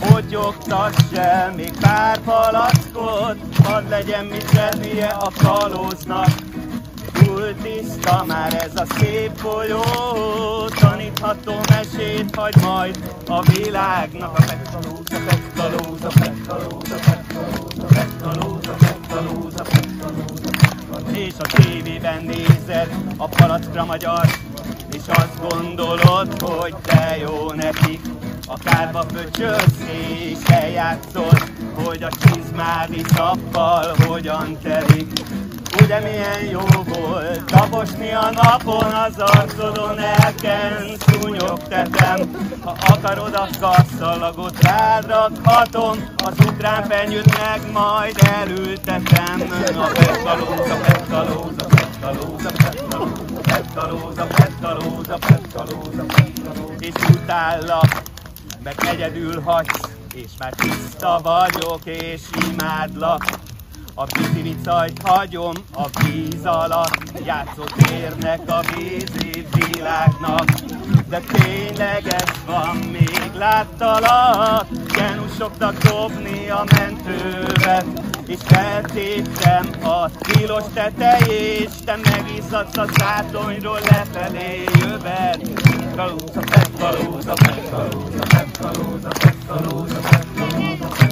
Fogyogtass 0.00 1.12
el 1.14 1.52
még 1.56 1.72
pár 1.80 2.18
palackot, 2.18 3.36
hadd 3.64 3.88
legyen 3.88 4.24
mit 4.24 4.50
tennie 4.50 5.06
a 5.06 5.30
kalóznak. 5.38 6.28
Túl 7.12 7.54
tiszta 7.62 8.24
már 8.26 8.54
ez 8.54 8.80
a 8.80 8.84
szép 8.98 9.36
folyó, 9.36 9.82
tanítható 10.80 11.54
mesét 11.68 12.34
hagy 12.36 12.54
majd 12.62 12.98
a 13.28 13.42
világnak. 13.42 14.38
A 14.38 14.42
pettalóza, 14.42 15.18
pettalóza, 15.26 16.08
pettalóza, 16.08 16.18
pettalóza, 16.18 16.18
pettalóza, 16.18 16.88
pettalóza, 16.88 16.98
pettalóza, 16.98 17.17
és 21.12 21.34
a 21.38 21.62
tévében 21.62 22.24
nézed 22.24 22.94
a 23.16 23.28
palackra 23.28 23.84
magyar, 23.84 24.26
és 24.92 25.02
azt 25.06 25.48
gondolod, 25.48 26.42
hogy 26.42 26.74
te 26.74 27.16
jó 27.20 27.52
nekik, 27.52 28.00
a 28.48 28.58
kárba 28.64 29.04
pöcsösszékkel 29.12 30.68
játszol, 30.68 31.38
hogy 31.74 32.02
a 32.02 32.08
csizmádi 32.10 33.02
szappal 33.14 33.94
hogyan 34.06 34.58
terik. 34.62 35.20
Ugye 35.82 36.00
milyen 36.00 36.44
jó 36.50 36.60
volt 36.84 37.44
taposni 37.44 38.12
a 38.12 38.30
napon 38.30 38.92
az 38.92 39.18
arcodon 39.18 39.98
elken 39.98 40.86
szúnyogtetem. 40.98 42.48
Ha 42.64 42.76
akarod 42.86 43.34
a 43.34 43.48
kasszalagot 43.60 44.62
rád 44.62 45.06
rakhatom 45.06 46.08
Az 46.16 46.46
ukrán 46.46 46.84
fenyőt 46.84 47.38
meg 47.38 47.72
majd 47.72 48.16
elültetem. 48.40 49.52
A 49.76 49.90
petkalóza, 49.92 50.76
petkalóza, 50.86 51.66
petkalóza, 51.66 52.50
petkalóza, 52.50 53.42
petkalóza, 53.42 54.26
petkalóza, 54.26 55.16
petkalóza, 55.16 56.04
petkalóza 56.04 56.04
És 56.78 56.94
utállak, 57.10 58.02
meg 58.62 58.74
egyedül 58.90 59.40
hagysz 59.40 59.88
és 60.14 60.30
már 60.38 60.52
tiszta 60.52 61.20
vagyok 61.22 61.80
és 61.84 62.20
imádlak 62.50 63.24
a 64.00 64.06
vicajt 64.42 65.00
hagyom 65.04 65.54
a 65.74 65.86
víz 66.02 66.44
alatt, 66.44 67.20
játszott 67.24 67.90
érnek 67.90 68.40
a 68.46 68.60
vízi 68.74 69.46
világnak. 69.52 70.50
De 71.08 71.20
tényleg 71.32 72.06
ez 72.06 72.32
van, 72.46 72.76
még 72.76 73.30
láttalak, 73.34 74.66
genusoknak 74.92 75.76
dobni 75.78 76.50
a 76.50 76.64
mentővet, 76.78 77.86
és 78.26 78.38
feltéptem 78.44 79.70
a 79.82 80.10
tilos 80.10 80.64
tetejét, 80.74 81.84
te 81.84 81.96
megiszadsz 81.96 82.76
a 82.76 82.86
zátonyról 82.98 83.78
lefelé 83.90 84.64
jövet. 84.80 85.77
Kalóza, 85.98 86.40
petkalóza, 86.40 87.34
petkalóza, 87.34 88.22
petkalóza, 88.30 89.10
petkalóza, 89.10 89.98
petkalóza, 89.98 89.98
petkalóza, 89.98 91.07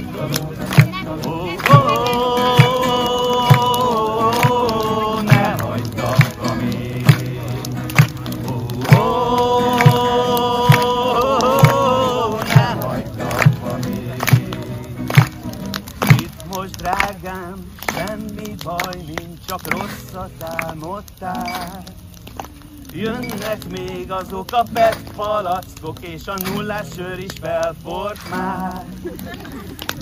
palackok, 25.17 25.99
és 26.01 26.27
a 26.27 26.35
nullás 26.45 26.87
sör 26.97 27.19
is 27.19 27.33
felfort 27.41 28.29
már. 28.31 28.85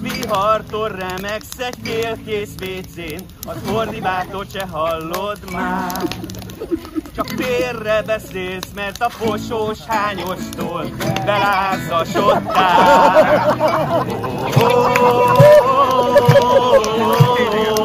Vihartól 0.00 0.88
remegsz 0.88 1.58
egy 1.58 1.76
félkész 1.82 2.54
vécén, 2.58 3.20
az 3.46 3.56
ordibától 3.72 4.44
se 4.52 4.66
hallod 4.70 5.38
már. 5.52 6.02
Csak 7.14 7.26
félre 7.26 8.02
beszélsz, 8.02 8.70
mert 8.74 9.02
a 9.02 9.10
posós 9.18 9.78
hányostól 9.86 10.84
belázasodtál. 11.24 13.56
Oh, 14.56 14.62
oh, 14.62 15.00
oh, 15.00 15.58
oh, 15.58 16.40
oh, 16.40 17.78
oh, 17.78 17.83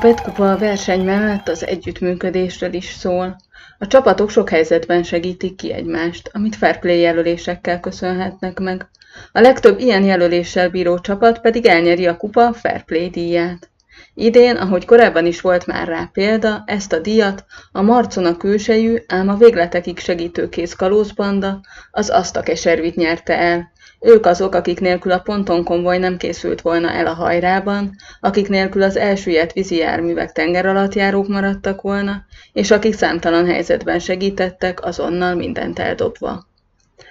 Petkupa 0.00 0.50
a 0.50 0.58
verseny 0.58 1.04
mellett 1.04 1.48
az 1.48 1.66
együttműködésről 1.66 2.72
is 2.72 2.84
szól. 2.84 3.36
A 3.78 3.86
csapatok 3.86 4.30
sok 4.30 4.48
helyzetben 4.48 5.02
segítik 5.02 5.56
ki 5.56 5.72
egymást, 5.72 6.30
amit 6.32 6.56
fair 6.56 6.78
play 6.78 7.00
jelölésekkel 7.00 7.80
köszönhetnek 7.80 8.58
meg. 8.58 8.88
A 9.32 9.40
legtöbb 9.40 9.78
ilyen 9.78 10.04
jelöléssel 10.04 10.70
bíró 10.70 10.98
csapat 10.98 11.40
pedig 11.40 11.66
elnyeri 11.66 12.06
a 12.06 12.16
kupa 12.16 12.52
fair 12.52 12.84
play 12.84 13.10
díját. 13.10 13.70
Idén, 14.14 14.56
ahogy 14.56 14.84
korábban 14.84 15.26
is 15.26 15.40
volt 15.40 15.66
már 15.66 15.88
rá 15.88 16.10
példa, 16.12 16.62
ezt 16.66 16.92
a 16.92 16.98
díjat 16.98 17.44
a 17.72 17.82
Marcona 17.82 18.36
külsejű, 18.36 18.96
ám 19.06 19.28
a 19.28 19.36
végletekig 19.36 19.98
segítőkész 19.98 20.74
kalózbanda, 20.74 21.60
az 21.90 22.10
Aszta 22.10 22.42
Keservit 22.42 22.96
nyerte 22.96 23.38
el, 23.38 23.70
ők 24.00 24.26
azok, 24.26 24.54
akik 24.54 24.80
nélkül 24.80 25.12
a 25.12 25.18
ponton 25.18 25.64
konvoj 25.64 25.98
nem 25.98 26.16
készült 26.16 26.60
volna 26.60 26.90
el 26.90 27.06
a 27.06 27.14
hajrában, 27.14 27.96
akik 28.20 28.48
nélkül 28.48 28.82
az 28.82 28.96
elsüllyedt 28.96 29.52
vízi 29.52 29.76
járművek 29.76 30.32
tengeralattjárók 30.32 31.28
maradtak 31.28 31.82
volna, 31.82 32.24
és 32.52 32.70
akik 32.70 32.94
számtalan 32.94 33.46
helyzetben 33.46 33.98
segítettek, 33.98 34.84
azonnal 34.84 35.34
mindent 35.34 35.78
eldobva. 35.78 36.48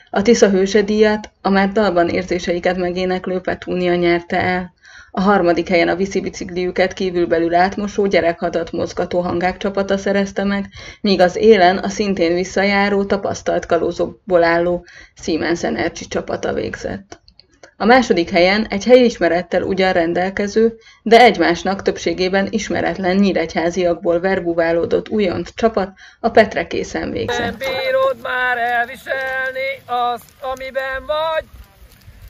A 0.09 0.21
Tisza 0.21 0.49
hőse 0.49 0.81
díjat 0.81 1.29
a 1.41 1.49
már 1.49 1.71
dalban 1.71 2.09
érzéseiket 2.09 2.77
megéneklő 2.77 3.39
Petúnia 3.39 3.95
nyerte 3.95 4.41
el, 4.41 4.73
a 5.11 5.21
harmadik 5.21 5.67
helyen 5.67 5.87
a 5.87 5.95
viszibicikliüket 5.95 6.93
kívülbelül 6.93 7.55
átmosó 7.55 8.05
gyerekhadat 8.05 8.71
mozgató 8.71 9.19
hangák 9.19 9.57
csapata 9.57 9.97
szerezte 9.97 10.43
meg, 10.43 10.65
míg 11.01 11.21
az 11.21 11.35
élen 11.35 11.77
a 11.77 11.89
szintén 11.89 12.33
visszajáró, 12.33 13.03
tapasztalt 13.03 13.65
kalózokból 13.65 14.43
álló 14.43 14.85
Siemens 15.21 15.63
Energy 15.63 16.07
csapata 16.07 16.53
végzett. 16.53 17.19
A 17.81 17.85
második 17.85 18.29
helyen 18.29 18.65
egy 18.69 18.85
helyismerettel 18.85 19.63
ugyan 19.63 19.93
rendelkező, 19.93 20.77
de 21.03 21.21
egymásnak 21.21 21.81
többségében 21.81 22.47
ismeretlen 22.49 23.15
nyíregyháziakból 23.15 24.19
verbuválódott 24.19 25.09
újonc 25.09 25.53
csapat 25.55 25.91
a 26.19 26.29
Petre 26.29 26.67
készen 26.67 27.11
végzett. 27.11 27.39
Nem 27.39 27.57
bírod 27.57 28.17
már 28.21 28.57
elviselni 28.57 29.81
azt, 29.85 30.23
amiben 30.41 31.05
vagy, 31.05 31.43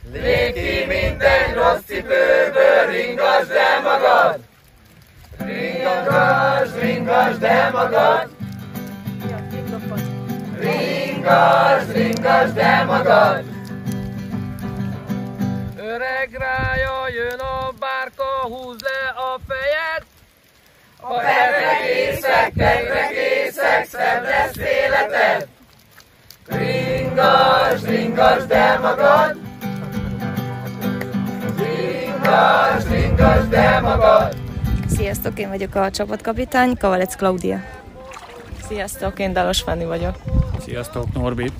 Ki 0.02 0.84
minden 0.86 1.54
rossz 1.54 1.80
cipőből, 1.86 2.86
ringasd 2.90 3.50
el 3.50 3.80
magad! 3.82 4.40
Ringasd, 5.38 6.80
ringasd 6.80 7.42
el 7.42 7.70
magad! 7.70 8.28
Ringasd, 10.58 11.92
ringasd 11.92 12.58
el 12.58 12.84
magad! 12.84 13.44
Öreg 15.76 16.30
rája 16.32 17.08
jön 17.08 17.38
a 17.38 17.72
bárka, 17.78 18.24
húzd 18.42 18.82
le 18.82 19.22
a 19.22 19.38
fejed! 19.48 20.02
A 21.00 21.20
tetrekészek, 21.20 22.52
tetrekészek, 22.56 23.84
szebb 23.84 24.22
lesz 24.22 24.56
életed! 24.56 25.46
Ringasd, 26.46 27.88
ringasd 27.88 28.50
el 28.50 28.80
magad! 28.80 29.49
Ingasd, 32.24 32.92
ingasd 32.92 33.52
el 33.52 33.80
magad! 33.80 34.36
Sziasztok, 34.96 35.38
én 35.38 35.48
vagyok 35.48 35.74
a 35.74 35.90
csapatkapitány, 35.90 36.76
Kavalec 36.76 37.14
Klaudia. 37.16 37.60
Sziasztok, 38.68 39.18
én 39.18 39.32
Dalos 39.32 39.60
Fanni 39.60 39.84
vagyok. 39.84 40.14
Sziasztok, 40.64 41.12
Norbi. 41.12 41.50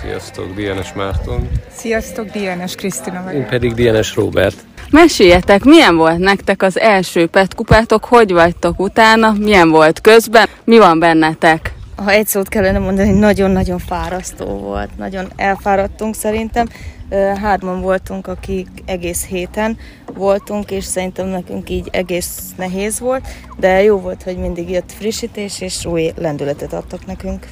Sziasztok, 0.00 0.54
Dienes 0.54 0.92
Márton. 0.92 1.48
Sziasztok, 1.74 2.30
Dienes 2.30 2.74
Krisztina 2.74 3.22
vagyok. 3.22 3.40
Én 3.40 3.48
pedig 3.48 3.74
Dienes 3.74 4.14
Robert. 4.14 4.56
Meséljetek, 4.90 5.64
milyen 5.64 5.96
volt 5.96 6.18
nektek 6.18 6.62
az 6.62 6.78
első 6.78 7.26
PET 7.26 7.54
kupátok, 7.54 8.04
hogy 8.04 8.32
vagytok 8.32 8.80
utána, 8.80 9.32
milyen 9.38 9.70
volt 9.70 10.00
közben, 10.00 10.48
mi 10.64 10.78
van 10.78 10.98
bennetek? 10.98 11.74
Ha 11.96 12.10
egy 12.10 12.26
szót 12.26 12.48
kellene 12.48 12.78
mondani, 12.78 13.10
nagyon-nagyon 13.10 13.78
fárasztó 13.78 14.46
volt, 14.46 14.96
nagyon 14.96 15.28
elfáradtunk 15.36 16.14
szerintem, 16.14 16.68
Hárman 17.10 17.80
voltunk, 17.80 18.26
akik 18.26 18.68
egész 18.84 19.26
héten 19.26 19.76
voltunk, 20.14 20.70
és 20.70 20.84
szerintem 20.84 21.26
nekünk 21.26 21.70
így 21.70 21.88
egész 21.90 22.52
nehéz 22.56 23.00
volt, 23.00 23.26
de 23.58 23.82
jó 23.82 23.98
volt, 24.00 24.22
hogy 24.22 24.36
mindig 24.36 24.70
jött 24.70 24.92
frissítés, 24.92 25.60
és 25.60 25.84
új 25.84 26.12
lendületet 26.16 26.72
adtak 26.72 27.06
nekünk. 27.06 27.46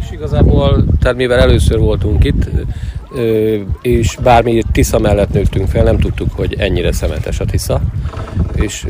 És 0.00 0.10
igazából, 0.12 0.84
tehát 1.00 1.16
mivel 1.16 1.38
először 1.38 1.78
voltunk 1.78 2.24
itt, 2.24 2.48
és 3.82 4.16
bármi 4.22 4.62
Tisza 4.72 4.98
mellett 4.98 5.32
nőttünk 5.32 5.68
fel, 5.68 5.84
nem 5.84 5.98
tudtuk, 5.98 6.32
hogy 6.32 6.54
ennyire 6.58 6.92
szemetes 6.92 7.40
a 7.40 7.44
Tisza. 7.44 7.80
És 8.54 8.86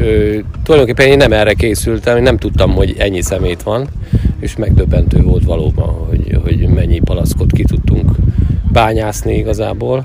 tulajdonképpen 0.63 1.07
én 1.07 1.17
nem 1.17 1.33
erre 1.33 1.53
készültem, 1.53 2.23
nem 2.23 2.37
tudtam, 2.37 2.71
hogy 2.71 2.95
ennyi 2.99 3.23
szemét 3.23 3.63
van, 3.63 3.89
és 4.41 4.57
megdöbbentő 4.57 5.23
volt 5.23 5.45
valóban, 5.45 5.89
hogy, 6.09 6.39
hogy 6.43 6.69
mennyi 6.69 6.99
palaszkot 6.99 7.53
ki 7.53 7.65
tudtunk 7.65 8.11
bányászni 8.73 9.37
igazából, 9.37 10.05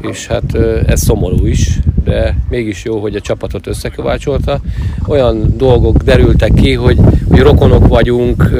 és 0.00 0.26
hát 0.26 0.54
ez 0.86 1.02
szomorú 1.02 1.46
is, 1.46 1.78
de 2.04 2.36
mégis 2.48 2.84
jó, 2.84 3.00
hogy 3.00 3.14
a 3.14 3.20
csapatot 3.20 3.66
összekovácsolta. 3.66 4.60
Olyan 5.06 5.56
dolgok 5.56 5.96
derültek 5.96 6.52
ki, 6.52 6.72
hogy, 6.72 6.98
hogy 7.28 7.40
rokonok 7.40 7.86
vagyunk 7.86 8.50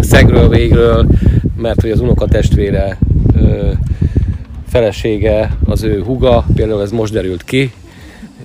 szegről 0.00 0.48
végről, 0.48 1.06
mert 1.56 1.80
hogy 1.80 1.90
az 1.90 2.00
unokatestvére 2.00 2.98
felesége, 4.76 5.56
az 5.64 5.82
ő 5.82 6.02
huga, 6.02 6.44
például 6.54 6.82
ez 6.82 6.90
most 6.90 7.12
derült 7.12 7.44
ki, 7.44 7.72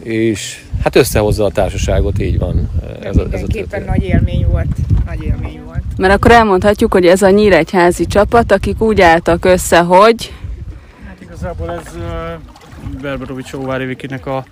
és 0.04 0.64
hát 0.84 0.96
összehozza 0.96 1.46
a 1.46 1.50
társaságot, 1.50 2.22
így 2.22 2.38
van. 2.38 2.70
Ez 3.02 3.18
a, 3.18 3.26
ez 3.32 3.42
a 3.72 3.78
nagy 3.86 4.04
élmény 4.04 4.46
volt. 4.50 4.68
Nagy 5.06 5.24
élmény 5.24 5.62
volt. 5.66 5.82
Mert 5.98 6.14
akkor 6.14 6.32
elmondhatjuk, 6.32 6.94
hogy 6.94 7.06
ez 7.06 7.22
a 7.22 7.30
nyíregyházi 7.30 8.06
csapat, 8.06 8.52
akik 8.52 8.82
úgy 8.82 9.02
álltak 9.02 9.46
össze, 9.46 9.80
hogy... 9.80 10.34
Hát 11.08 11.18
igazából 11.22 11.72
ez 11.72 11.96
uh, 11.96 13.02
Berberovics 13.02 13.54
Óvári 13.54 13.86
Vikinek 13.86 14.26
a 14.26 14.46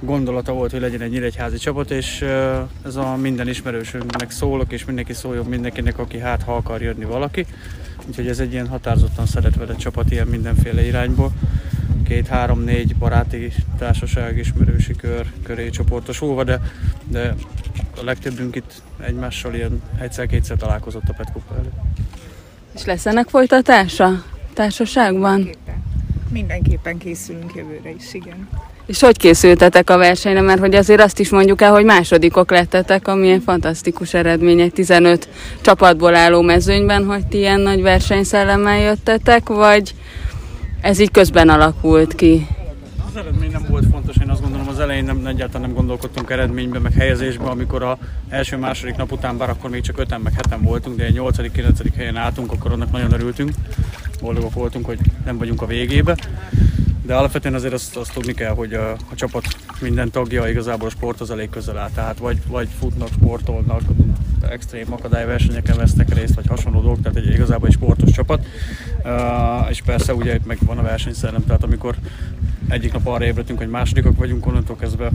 gondolata 0.00 0.52
volt, 0.52 0.70
hogy 0.70 0.80
legyen 0.80 1.00
egy 1.00 1.10
nyíregyházi 1.10 1.56
csapat, 1.56 1.90
és 1.90 2.20
uh, 2.22 2.28
ez 2.86 2.96
a 2.96 3.16
minden 3.16 3.48
ismerősünknek 3.48 4.30
szólok, 4.30 4.72
és 4.72 4.84
mindenki 4.84 5.12
szóljon 5.12 5.44
mindenkinek, 5.44 5.98
aki 5.98 6.18
hát 6.18 6.42
ha 6.42 6.54
akar 6.54 6.82
jönni 6.82 7.04
valaki. 7.04 7.46
Úgyhogy 8.08 8.28
ez 8.28 8.38
egy 8.38 8.52
ilyen 8.52 8.68
határozottan 8.68 9.26
szeretve 9.26 9.76
csapat 9.76 10.10
ilyen 10.10 10.26
mindenféle 10.26 10.86
irányból 10.86 11.32
két-három-négy 12.04 12.96
baráti 12.96 13.52
társaság, 13.78 14.38
ismerősi 14.38 14.94
kör 14.94 15.26
köré 15.42 15.70
csoportosulva, 15.70 16.44
de, 16.44 16.60
de 17.08 17.34
a 18.00 18.04
legtöbbünk 18.04 18.56
itt 18.56 18.82
egymással 19.00 19.54
ilyen 19.54 19.82
egyszer-kétszer 20.00 20.56
találkozott 20.56 21.08
a 21.08 21.12
Petkupa 21.16 21.54
előtt. 21.54 21.78
És 22.74 22.84
lesz 22.84 23.06
ennek 23.06 23.28
folytatása 23.28 24.24
társaságban? 24.54 25.34
Mindenképpen. 25.34 25.71
Mindenképpen 26.32 26.98
készülünk 26.98 27.54
jövőre 27.54 27.90
is, 27.90 28.14
igen. 28.14 28.48
És 28.86 29.00
hogy 29.00 29.16
készültetek 29.16 29.90
a 29.90 29.96
versenyre? 29.96 30.40
Mert 30.40 30.60
hogy 30.60 30.74
azért 30.74 31.00
azt 31.00 31.18
is 31.18 31.30
mondjuk 31.30 31.60
el, 31.60 31.72
hogy 31.72 31.84
másodikok 31.84 32.50
lettetek, 32.50 33.08
ami 33.08 33.30
egy 33.30 33.42
fantasztikus 33.44 34.14
eredmény 34.14 34.60
egy 34.60 34.72
15 34.72 35.28
csapatból 35.60 36.14
álló 36.14 36.40
mezőnyben, 36.42 37.04
hogy 37.04 37.26
ti 37.26 37.38
ilyen 37.38 37.60
nagy 37.60 37.82
versenyszellemmel 37.82 38.80
jöttetek, 38.80 39.48
vagy 39.48 39.94
ez 40.80 40.98
így 40.98 41.10
közben 41.10 41.48
alakult 41.48 42.14
ki? 42.14 42.46
Az 43.08 43.16
eredmény 43.16 43.50
nem 43.50 43.66
volt 43.68 43.84
fontos, 43.90 44.16
én 44.22 44.28
azt 44.30 44.40
gondolom 44.40 44.68
az 44.68 44.71
elején 44.82 45.04
nem, 45.04 45.26
egyáltalán 45.26 45.66
nem 45.66 45.76
gondolkodtunk 45.76 46.30
eredménybe, 46.30 46.78
meg 46.78 46.92
helyezésbe, 46.92 47.44
amikor 47.44 47.82
a 47.82 47.98
első, 48.28 48.56
második 48.56 48.96
nap 48.96 49.12
után, 49.12 49.36
bár 49.36 49.50
akkor 49.50 49.70
még 49.70 49.82
csak 49.82 49.98
öten, 49.98 50.20
meg 50.20 50.32
heten 50.32 50.62
voltunk, 50.62 50.96
de 50.96 51.04
egy 51.04 51.12
8 51.12 51.52
kilencedik 51.52 51.94
helyen 51.94 52.16
álltunk, 52.16 52.52
akkor 52.52 52.72
annak 52.72 52.90
nagyon 52.92 53.12
örültünk. 53.12 53.50
Boldogok 54.20 54.54
voltunk, 54.54 54.86
hogy 54.86 54.98
nem 55.24 55.38
vagyunk 55.38 55.62
a 55.62 55.66
végébe. 55.66 56.16
De 57.12 57.18
alapvetően 57.18 57.54
azért 57.54 57.72
azt, 57.72 57.96
azt 57.96 58.12
tudni 58.12 58.32
kell, 58.32 58.54
hogy 58.54 58.72
a, 58.74 58.90
a 58.92 59.14
csapat 59.14 59.44
minden 59.80 60.10
tagja 60.10 60.48
igazából 60.48 60.86
a 60.86 60.90
sporthoz 60.90 61.30
elég 61.30 61.50
közel 61.50 61.78
áll. 61.78 61.90
Tehát 61.94 62.18
vagy, 62.18 62.38
vagy 62.46 62.68
futnak, 62.78 63.08
sportolnak, 63.08 63.80
extrém 64.50 64.92
akadályversenyeken 64.92 65.76
vesznek 65.76 66.14
részt, 66.14 66.34
vagy 66.34 66.46
hasonló 66.46 66.80
dolgok, 66.80 67.02
tehát 67.02 67.18
egy 67.18 67.32
igazából 67.32 67.68
egy 67.68 67.74
sportos 67.74 68.10
csapat. 68.10 68.46
Uh, 69.04 69.70
és 69.70 69.82
persze 69.82 70.14
ugye 70.14 70.38
meg 70.46 70.58
van 70.66 70.78
a 70.78 70.82
versenyszellem, 70.82 71.44
tehát 71.46 71.62
amikor 71.62 71.94
egyik 72.68 72.92
nap 72.92 73.06
arra 73.06 73.24
ébredtünk, 73.24 73.58
hogy 73.58 73.68
másodikok 73.68 74.16
vagyunk, 74.16 74.46
onnantól 74.46 74.76
kezdve 74.76 75.10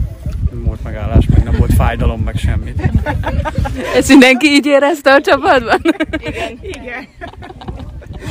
nem 0.50 0.64
volt 0.64 0.82
megállás, 0.82 1.26
meg 1.26 1.44
nem 1.44 1.54
volt 1.58 1.74
fájdalom, 1.74 2.20
meg 2.20 2.36
semmit. 2.36 2.90
Ezt 3.96 4.08
mindenki 4.08 4.46
így 4.46 4.66
érezte 4.66 5.14
a 5.14 5.20
csapatban? 5.20 5.80
Igen. 6.18 6.58
Igen. 6.62 7.06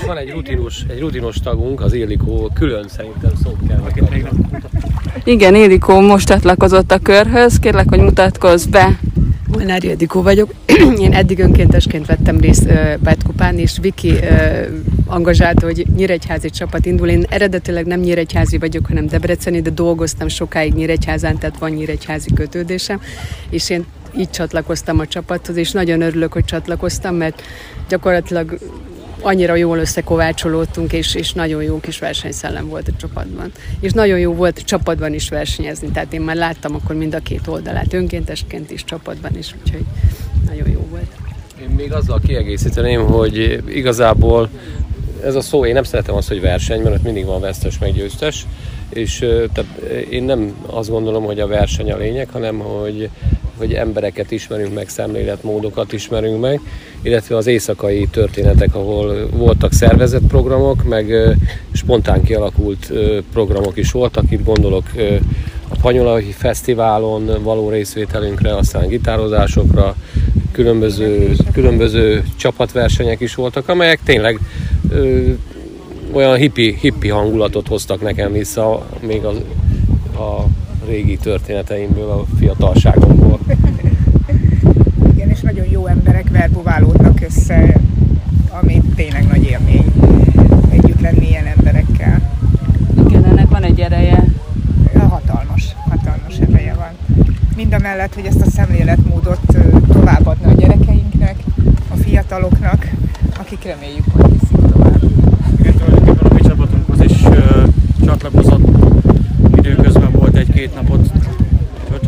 Van 0.05 0.17
egy 0.17 0.29
rutinos, 0.29 0.83
egy 0.89 0.99
rutinos 0.99 1.35
tagunk, 1.35 1.81
az 1.81 1.93
Illikó, 1.93 2.51
külön 2.53 2.87
szerintem 2.87 3.31
szót 3.43 3.57
kell 3.67 3.79
Akit 3.79 4.09
még 4.09 4.21
nem 4.21 4.61
Igen, 5.23 5.55
Illikó 5.55 5.99
most 5.99 6.27
csatlakozott 6.27 6.91
a 6.91 6.99
körhöz, 6.99 7.59
kérlek, 7.59 7.89
hogy 7.89 7.99
mutatkozz 7.99 8.65
be. 8.65 8.99
Molnár 9.47 9.83
Ildikó 9.83 10.21
vagyok. 10.21 10.53
Én 10.99 11.13
eddig 11.13 11.39
önkéntesként 11.39 12.05
vettem 12.05 12.39
részt 12.39 12.63
uh, 12.63 12.97
Bátkupán, 12.97 13.57
és 13.57 13.77
Viki 13.81 14.11
uh, 14.11 14.67
angazsálta, 15.05 15.65
hogy 15.65 15.85
Nyíregyházi 15.95 16.49
csapat 16.49 16.85
indul. 16.85 17.07
Én 17.07 17.25
eredetileg 17.29 17.85
nem 17.85 17.99
Nyíregyházi 17.99 18.57
vagyok, 18.57 18.85
hanem 18.85 19.07
Debreceni, 19.07 19.61
de 19.61 19.69
dolgoztam 19.69 20.27
sokáig 20.27 20.73
Nyíregyházán, 20.73 21.37
tehát 21.37 21.57
van 21.57 21.71
Nyíregyházi 21.71 22.33
kötődésem, 22.33 23.01
és 23.49 23.69
én 23.69 23.85
így 24.17 24.29
csatlakoztam 24.29 24.99
a 24.99 25.07
csapathoz, 25.07 25.55
és 25.55 25.71
nagyon 25.71 26.01
örülök, 26.01 26.33
hogy 26.33 26.45
csatlakoztam, 26.45 27.15
mert 27.15 27.41
gyakorlatilag 27.89 28.57
annyira 29.21 29.55
jól 29.55 29.77
összekovácsolódtunk, 29.77 30.93
és, 30.93 31.15
és 31.15 31.33
nagyon 31.33 31.63
jó 31.63 31.79
kis 31.79 31.99
versenyszellem 31.99 32.67
volt 32.67 32.87
a 32.87 32.91
csapatban. 32.97 33.51
És 33.79 33.91
nagyon 33.91 34.19
jó 34.19 34.33
volt 34.33 34.63
csapatban 34.65 35.13
is 35.13 35.29
versenyezni, 35.29 35.87
tehát 35.87 36.13
én 36.13 36.21
már 36.21 36.35
láttam 36.35 36.75
akkor 36.75 36.95
mind 36.95 37.15
a 37.15 37.19
két 37.19 37.47
oldalát, 37.47 37.93
önkéntesként 37.93 38.71
is, 38.71 38.83
csapatban 38.83 39.37
is, 39.37 39.55
úgyhogy 39.61 39.83
nagyon 40.45 40.69
jó 40.69 40.87
volt. 40.89 41.11
Én 41.61 41.69
még 41.69 41.93
azzal 41.93 42.19
kiegészíteném, 42.25 43.05
hogy 43.05 43.63
igazából 43.67 44.49
ez 45.23 45.35
a 45.35 45.41
szó, 45.41 45.65
én 45.65 45.73
nem 45.73 45.83
szeretem 45.83 46.15
azt, 46.15 46.27
hogy 46.27 46.41
verseny, 46.41 46.81
mert 46.81 46.95
ott 46.95 47.03
mindig 47.03 47.25
van 47.25 47.41
vesztes 47.41 47.77
meg 47.77 47.93
győztes, 47.93 48.45
és 48.89 49.17
tehát 49.53 49.79
én 50.09 50.23
nem 50.23 50.55
azt 50.65 50.89
gondolom, 50.89 51.23
hogy 51.23 51.39
a 51.39 51.47
verseny 51.47 51.91
a 51.91 51.97
lényeg, 51.97 52.29
hanem 52.29 52.59
hogy 52.59 53.09
hogy 53.57 53.73
embereket 53.73 54.31
ismerünk 54.31 54.73
meg, 54.73 54.89
szemléletmódokat 54.89 55.93
ismerünk 55.93 56.41
meg, 56.41 56.59
illetve 57.01 57.35
az 57.35 57.47
éjszakai 57.47 58.07
történetek, 58.11 58.75
ahol 58.75 59.29
voltak 59.31 59.73
szervezett 59.73 60.27
programok, 60.27 60.83
meg 60.83 61.13
spontán 61.71 62.23
kialakult 62.23 62.91
programok 63.33 63.77
is 63.77 63.91
voltak. 63.91 64.23
Itt 64.29 64.45
gondolok 64.45 64.85
a 65.67 65.75
Panyolai 65.81 66.31
Fesztiválon 66.31 67.43
való 67.43 67.69
részvételünkre, 67.69 68.55
aztán 68.55 68.87
gitározásokra, 68.87 69.95
különböző, 70.51 71.35
különböző 71.53 72.23
csapatversenyek 72.35 73.19
is 73.19 73.35
voltak, 73.35 73.69
amelyek 73.69 73.99
tényleg 74.03 74.39
olyan 76.11 76.35
hippi, 76.37 76.77
hippi 76.81 77.09
hangulatot 77.09 77.67
hoztak 77.67 78.01
nekem 78.01 78.31
vissza 78.31 78.85
még 79.07 79.23
a, 79.23 79.29
a 80.23 80.45
régi 80.87 81.17
történeteimből, 81.17 82.09
a 82.09 82.25
fiatalságomból. 82.37 83.39
Igen, 85.13 85.29
és 85.29 85.39
nagyon 85.41 85.65
jó 85.69 85.87
emberek 85.87 86.29
verbuválódnak 86.29 87.21
össze, 87.21 87.79
ami 88.61 88.81
tényleg 88.95 89.27
nagy 89.27 89.43
élmény 89.43 89.85
együtt 90.69 91.01
lenni 91.01 91.27
ilyen 91.27 91.45
emberekkel. 91.45 92.37
Igen, 93.07 93.25
ennek 93.25 93.49
van 93.49 93.63
egy 93.63 93.79
ereje. 93.79 94.23
Hatalmas, 95.09 95.75
hatalmas 95.89 96.39
ereje 96.49 96.73
van. 96.73 97.25
Mind 97.55 97.73
a 97.73 97.77
mellett, 97.79 98.13
hogy 98.13 98.25
ezt 98.25 98.41
a 98.41 98.49
szemléletmódot 98.49 99.39
továbbadna 99.87 100.49
a 100.49 100.53
gyerekeinknek, 100.53 101.35
a 101.89 101.95
fiataloknak, 101.95 102.87
akik 103.39 103.63
reméljük, 103.63 104.05
hogy 104.11 104.31
viszik 104.31 104.71
tovább. 104.71 105.01
Igen, 105.59 105.73
tulajdonképpen 105.73 106.31
a 106.31 106.33
mi 106.33 106.41
csapatunkhoz 106.41 107.01
is 107.01 107.21
csatlakozott 108.17 108.67
időközben 109.55 110.11
volt 110.11 110.35
egy-két 110.35 110.75
napot, 110.75 111.11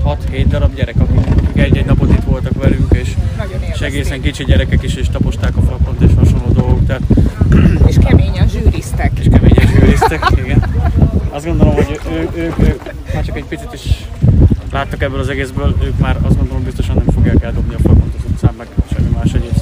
5-6-7 0.06 0.46
darab 0.48 0.76
gyerek, 0.76 0.96
akik 0.98 1.62
egy-egy 1.62 1.86
napot 1.86 2.10
itt 2.12 2.24
voltak 2.24 2.54
velünk, 2.64 2.88
és, 2.92 3.16
és 3.74 3.82
egészen 3.82 4.22
kicsi 4.22 4.44
gyerekek 4.44 4.84
is, 4.84 4.96
és 4.96 5.10
taposták 5.10 5.58
a 5.58 5.62
flakont 5.62 6.02
és 6.02 6.12
hasonló 6.18 6.52
dolgok. 6.52 6.86
Tehát... 6.86 7.02
És 7.88 7.96
keményen 8.08 8.48
zsűriztek. 8.48 9.12
És 9.20 9.28
keményen 9.32 9.68
zsűriztek, 9.68 10.32
igen. 10.44 10.64
Azt 11.30 11.46
gondolom, 11.46 11.74
hogy 11.74 12.00
ők, 12.12 12.38
ők, 12.38 12.60
ők 12.60 12.84
már 13.14 13.26
csak 13.26 13.38
egy 13.38 13.46
picit 13.46 13.74
is 13.74 14.08
láttak 14.72 15.04
ebből 15.04 15.20
az 15.20 15.30
egészből, 15.30 15.76
ők 15.84 16.00
már 16.00 16.18
azt 16.22 16.38
gondolom 16.38 16.64
biztosan 16.64 16.96
nem 16.96 17.14
fogják 17.14 17.44
eldobni 17.44 17.74
a 17.74 17.78
flakont 17.78 18.14
az 18.18 18.24
utcán, 18.32 18.54
meg 18.58 18.68
semmi 18.94 19.10
más 19.10 19.34
egyéb 19.34 19.60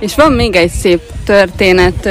és 0.00 0.14
van 0.14 0.32
még 0.32 0.56
egy 0.56 0.70
szép 0.70 1.00
történet, 1.24 2.08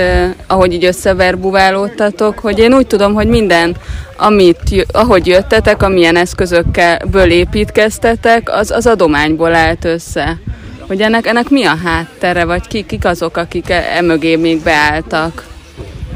ahogy 0.47 0.73
így 0.73 0.85
összeverbuválódtatok, 0.85 2.39
hogy 2.39 2.59
én 2.59 2.73
úgy 2.73 2.87
tudom, 2.87 3.13
hogy 3.13 3.27
minden, 3.27 3.75
amit, 4.17 4.87
ahogy 4.91 5.27
jöttetek, 5.27 5.83
amilyen 5.83 6.15
eszközökkel 6.15 7.29
építkeztetek, 7.29 8.49
az, 8.51 8.71
az 8.71 8.87
adományból 8.87 9.55
állt 9.55 9.85
össze. 9.85 10.39
Hogy 10.87 11.01
ennek, 11.01 11.25
ennek 11.25 11.49
mi 11.49 11.63
a 11.65 11.75
háttere, 11.83 12.45
vagy 12.45 12.67
ki, 12.67 12.85
kik 12.85 13.05
azok, 13.05 13.37
akik 13.37 13.69
e, 13.69 13.85
emögé 13.95 14.35
még 14.35 14.61
beálltak? 14.63 15.47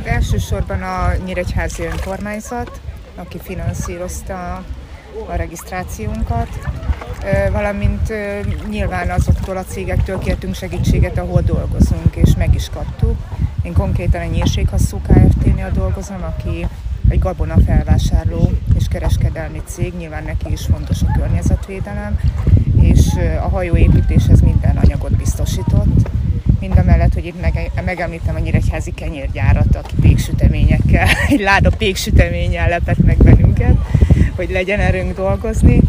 Elsősorban 0.04 0.82
a 0.82 1.12
Nyíregyházi 1.26 1.84
önkormányzat, 1.84 2.72
aki 3.16 3.38
finanszírozta 3.44 4.64
a 5.28 5.36
regisztrációnkat, 5.36 6.48
valamint 7.52 8.14
nyilván 8.70 9.10
azoktól 9.10 9.58
a 9.58 9.64
cégektől 9.64 10.20
kértünk 10.20 10.56
segítséget, 10.56 11.18
ahol 11.18 11.42
dolgozunk, 11.42 12.16
és 12.16 12.36
meg 12.38 12.56
is 12.56 12.70
kaptuk. 12.70 13.18
Én 13.64 13.74
konkrétan 13.74 14.22
egy 14.22 14.32
nyírséghasszú 14.32 14.98
Kft-nél 14.98 15.72
dolgozom, 15.72 16.24
aki 16.24 16.68
egy 17.10 17.20
gabona 17.20 17.56
felvásárló 17.66 18.52
és 18.78 18.88
kereskedelmi 18.88 19.62
cég, 19.66 19.94
nyilván 19.98 20.24
neki 20.24 20.52
is 20.52 20.66
fontos 20.66 21.02
a 21.02 21.12
környezetvédelem, 21.18 22.20
és 22.80 23.08
a 23.44 23.50
hajóépítéshez 23.50 24.42
minden 24.42 24.78
anyagot 24.78 25.18
biztosított, 25.18 26.10
mind 26.60 26.78
a 26.78 26.84
mellett, 26.84 27.14
hogy 27.14 27.26
itt 27.26 27.42
meg, 27.42 27.72
megemlítem 27.86 28.36
a 28.36 28.40
Nyíregyházi 28.40 28.92
kenyérgyárat, 28.92 29.76
aki 29.76 29.96
péksüteményekkel, 30.02 31.08
egy 31.30 31.40
láda 31.40 31.70
péksüteménnyel 31.78 32.70
lepett 32.70 33.04
meg 33.06 33.18
bennünket, 33.18 33.53
hogy 34.36 34.50
legyen 34.52 34.80
erőnk 34.80 35.16
dolgozni 35.16 35.82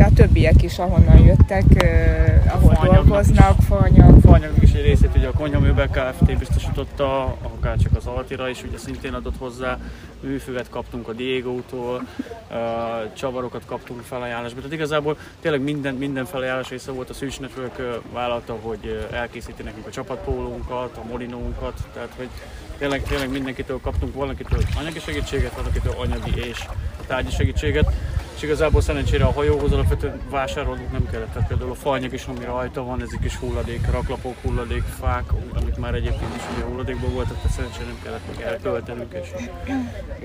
de 0.00 0.06
a 0.06 0.12
többiek 0.14 0.62
is, 0.62 0.78
ahonnan 0.78 1.18
jöttek, 1.18 1.64
uh, 1.82 2.54
ahol 2.54 2.74
Fanyagnak 2.74 3.04
dolgoznak, 3.04 3.60
Fanyag. 3.60 4.20
Fanyagnak 4.20 4.62
is 4.62 4.72
egy 4.72 4.82
részét 4.82 5.10
ugye 5.16 5.26
a 5.26 5.32
Konyhaműbe 5.32 5.86
Kft. 5.86 6.38
biztosította, 6.38 7.36
akár 7.42 7.76
csak 7.76 7.96
az 7.96 8.06
Altira 8.06 8.48
is 8.48 8.62
ugye 8.62 8.78
szintén 8.78 9.12
adott 9.12 9.36
hozzá, 9.38 9.78
műfüvet 10.20 10.68
kaptunk 10.68 11.08
a 11.08 11.12
Diego-tól, 11.12 12.06
uh, 12.50 12.56
csavarokat 13.12 13.62
kaptunk 13.66 14.00
felajánlásba. 14.00 14.56
Tehát 14.56 14.72
igazából 14.72 15.16
tényleg 15.40 15.62
minden, 15.62 15.94
minden 15.94 16.24
felajánlás 16.24 16.68
része 16.68 16.92
volt, 16.92 17.10
a 17.10 17.12
Switch 17.12 17.40
Network 17.40 18.02
vállalta, 18.12 18.58
hogy 18.62 19.06
elkészíti 19.12 19.62
nekünk 19.62 19.86
a 19.86 19.90
csapatpólónkat, 19.90 20.96
a 20.96 21.04
molinónkat, 21.08 21.74
tehát 21.94 22.12
hogy 22.16 22.28
tényleg, 22.80 23.02
tényleg 23.02 23.30
mindenkitől 23.30 23.80
kaptunk 23.80 24.14
valakitől 24.14 24.60
anyagi 24.76 24.98
segítséget, 24.98 25.56
valakitől 25.56 25.94
anyagi 25.98 26.40
és 26.48 26.58
tárgyi 27.06 27.30
segítséget 27.30 27.92
és 28.40 28.46
igazából 28.46 28.80
szerencsére 28.80 29.24
a 29.24 29.32
hajóhoz 29.32 29.72
alapvetően 29.72 30.20
vásárolnunk 30.30 30.92
nem 30.92 31.08
kellett. 31.10 31.32
Tehát 31.32 31.48
például 31.48 31.70
a 31.70 31.74
falnyag 31.74 32.12
is, 32.12 32.24
ami 32.24 32.44
rajta 32.44 32.84
van, 32.84 33.02
ezek 33.02 33.24
is 33.24 33.36
hulladék, 33.36 33.90
raklapok, 33.90 34.34
hulladék, 34.42 34.82
fák, 35.00 35.24
amik 35.60 35.76
már 35.76 35.94
egyébként 35.94 36.34
is 36.36 36.42
ugye 36.54 36.64
hulladékból 36.64 37.10
voltak, 37.10 37.36
tehát 37.36 37.56
szerencsére 37.56 37.84
nem 37.84 37.98
kellett 38.02 38.36
meg 38.36 38.46
elköltenünk, 38.46 39.12
és 39.22 39.28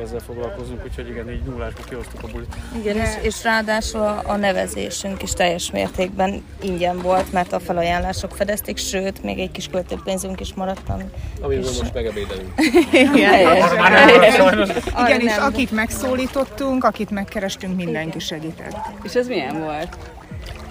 ezzel 0.01 0.19
foglalkozunk, 0.19 0.83
úgyhogy 0.83 1.09
igen, 1.09 1.31
így 1.31 1.41
nullásba 1.41 1.81
kihoztuk 1.89 2.23
a 2.23 2.27
bulit. 2.27 2.55
Igen, 2.75 2.95
és, 2.95 3.09
és 3.21 3.43
ráadásul 3.43 4.01
a, 4.01 4.21
a 4.25 4.35
nevezésünk 4.35 5.23
is 5.23 5.31
teljes 5.31 5.71
mértékben 5.71 6.43
ingyen 6.61 7.01
volt, 7.01 7.31
mert 7.31 7.53
a 7.53 7.59
felajánlások 7.59 8.35
fedezték, 8.35 8.77
sőt, 8.77 9.23
még 9.23 9.39
egy 9.39 9.51
kis 9.51 9.67
költőpénzünk 9.67 10.39
is 10.39 10.53
maradt. 10.53 10.89
Ami, 10.89 11.03
Amiből 11.41 11.65
most 11.65 11.93
megebédelünk. 11.93 12.53
Igen, 15.05 15.19
és 15.19 15.37
akit 15.37 15.71
megszólítottunk, 15.71 16.83
akit 16.83 17.09
megkerestünk, 17.09 17.75
minden 17.75 18.04
mindenki 18.05 18.19
segített. 18.19 19.03
És 19.03 19.13
ez 19.13 19.27
milyen 19.27 19.59
volt? 19.59 19.97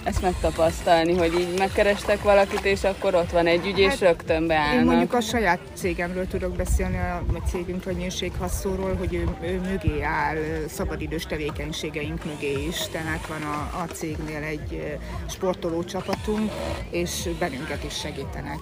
ezt 0.03 0.21
megtapasztalni, 0.21 1.17
hogy 1.17 1.33
így 1.39 1.57
megkerestek 1.57 2.21
valakit, 2.21 2.65
és 2.65 2.83
akkor 2.83 3.15
ott 3.15 3.31
van 3.31 3.47
egy 3.47 3.65
ügy, 3.67 3.79
és 3.79 3.89
hát, 3.89 3.99
rögtön 3.99 4.47
beállnak. 4.47 4.79
Én 4.79 4.85
mondjuk 4.85 5.13
a 5.13 5.21
saját 5.21 5.59
cégemről 5.73 6.27
tudok 6.27 6.55
beszélni, 6.55 6.97
a 6.97 7.47
cégünk 7.47 7.83
vagy 7.83 7.95
nyírséghasszóról, 7.95 8.95
hogy 8.95 9.13
ő, 9.13 9.27
ő 9.41 9.59
mögé 9.59 10.01
áll, 10.01 10.37
szabadidős 10.67 11.25
tevékenységeink 11.25 12.25
mögé 12.25 12.65
is, 12.67 12.87
tehát 12.91 13.27
van 13.27 13.41
a, 13.41 13.81
a 13.81 13.85
cégnél 13.85 14.43
egy 14.43 14.97
sportoló 15.29 15.83
csapatunk, 15.83 16.51
és 16.89 17.29
bennünket 17.39 17.83
is 17.83 17.97
segítenek. 17.97 18.59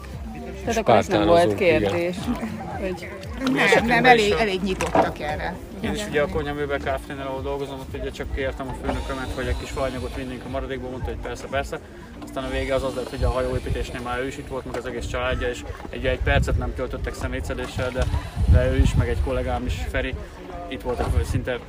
Tehát 0.65 0.77
akkor 0.77 0.95
ez 0.95 1.07
nem 1.07 1.25
volt 1.25 1.55
kérdés. 1.55 2.15
Hogy... 2.79 3.09
Nem, 3.53 3.85
nem 3.85 4.05
elég, 4.05 4.31
elég 4.31 4.61
nyitottak 4.61 5.19
erre. 5.19 5.55
Én 5.81 5.93
is 5.93 6.05
ugye 6.07 6.21
a 6.21 6.27
konyhaműbe 6.27 6.77
Kft-nél, 6.77 7.25
ahol 7.27 7.41
dolgozom, 7.41 7.79
ott 7.79 8.01
ugye 8.01 8.11
csak 8.11 8.35
kértem 8.35 8.67
a 8.67 8.75
főnökömet, 8.85 9.29
hogy 9.35 9.47
egy 9.47 9.57
kis 9.59 9.69
faanyagot 9.69 10.15
vinnénk 10.15 10.45
a 10.45 10.49
maradékból, 10.49 10.89
mondta, 10.89 11.09
hogy 11.09 11.19
persze, 11.21 11.47
persze. 11.47 11.79
Aztán 12.23 12.43
a 12.43 12.49
vége 12.49 12.75
az 12.75 12.83
az 12.83 12.95
lett, 12.95 13.09
hogy 13.09 13.23
a 13.23 13.29
hajóépítésnél 13.29 14.01
már 14.01 14.19
ő 14.19 14.27
is 14.27 14.37
itt 14.37 14.47
volt, 14.47 14.65
meg 14.65 14.75
az 14.75 14.85
egész 14.85 15.05
családja, 15.05 15.49
és 15.49 15.63
egy, 15.89 16.05
egy 16.05 16.19
percet 16.19 16.57
nem 16.57 16.73
töltöttek 16.75 17.13
szemétszedéssel, 17.13 17.89
de, 17.89 18.03
de 18.51 18.71
ő 18.71 18.77
is, 18.77 18.93
meg 18.95 19.09
egy 19.09 19.21
kollégám 19.25 19.65
is, 19.65 19.73
Feri, 19.89 20.15
itt 20.67 20.81
voltak 20.81 21.25
szinte 21.25 21.59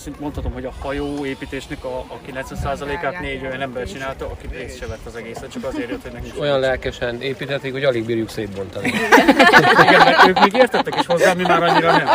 szint 0.00 0.20
mondhatom, 0.20 0.52
hogy 0.52 0.64
a 0.64 0.72
hajó 0.80 1.24
építésnek 1.24 1.84
a, 1.84 1.98
a 1.98 2.18
90%-át 2.32 3.20
négy 3.20 3.42
olyan 3.42 3.60
ember 3.60 3.86
csinálta, 3.86 4.26
aki 4.26 4.46
részt 4.52 4.78
se 4.78 4.86
vett 4.86 5.06
az 5.06 5.16
egészet, 5.16 5.50
csak 5.50 5.64
azért 5.64 5.88
jött, 5.88 6.02
hogy 6.02 6.12
nekik 6.12 6.40
Olyan 6.40 6.60
lelkesen 6.60 7.20
építették, 7.20 7.72
hogy 7.72 7.84
alig 7.84 8.04
bírjuk 8.04 8.28
szétbontani. 8.28 8.86
Igen, 9.88 10.04
mert 10.04 10.26
ők 10.26 10.40
még 10.40 10.54
értettek 10.54 10.96
is 11.00 11.06
hozzá, 11.06 11.32
mi 11.32 11.42
már 11.42 11.62
annyira 11.62 11.96
nem. 11.96 12.06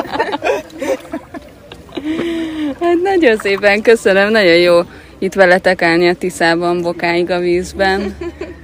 Hát 2.81 3.01
nagyon 3.03 3.37
szépen 3.37 3.81
köszönöm, 3.81 4.31
nagyon 4.31 4.57
jó 4.57 4.81
itt 5.17 5.33
veletek 5.33 5.81
állni 5.81 6.07
a 6.07 6.15
Tiszában, 6.15 6.81
bokáig 6.81 7.31
a 7.31 7.39
vízben. 7.39 8.17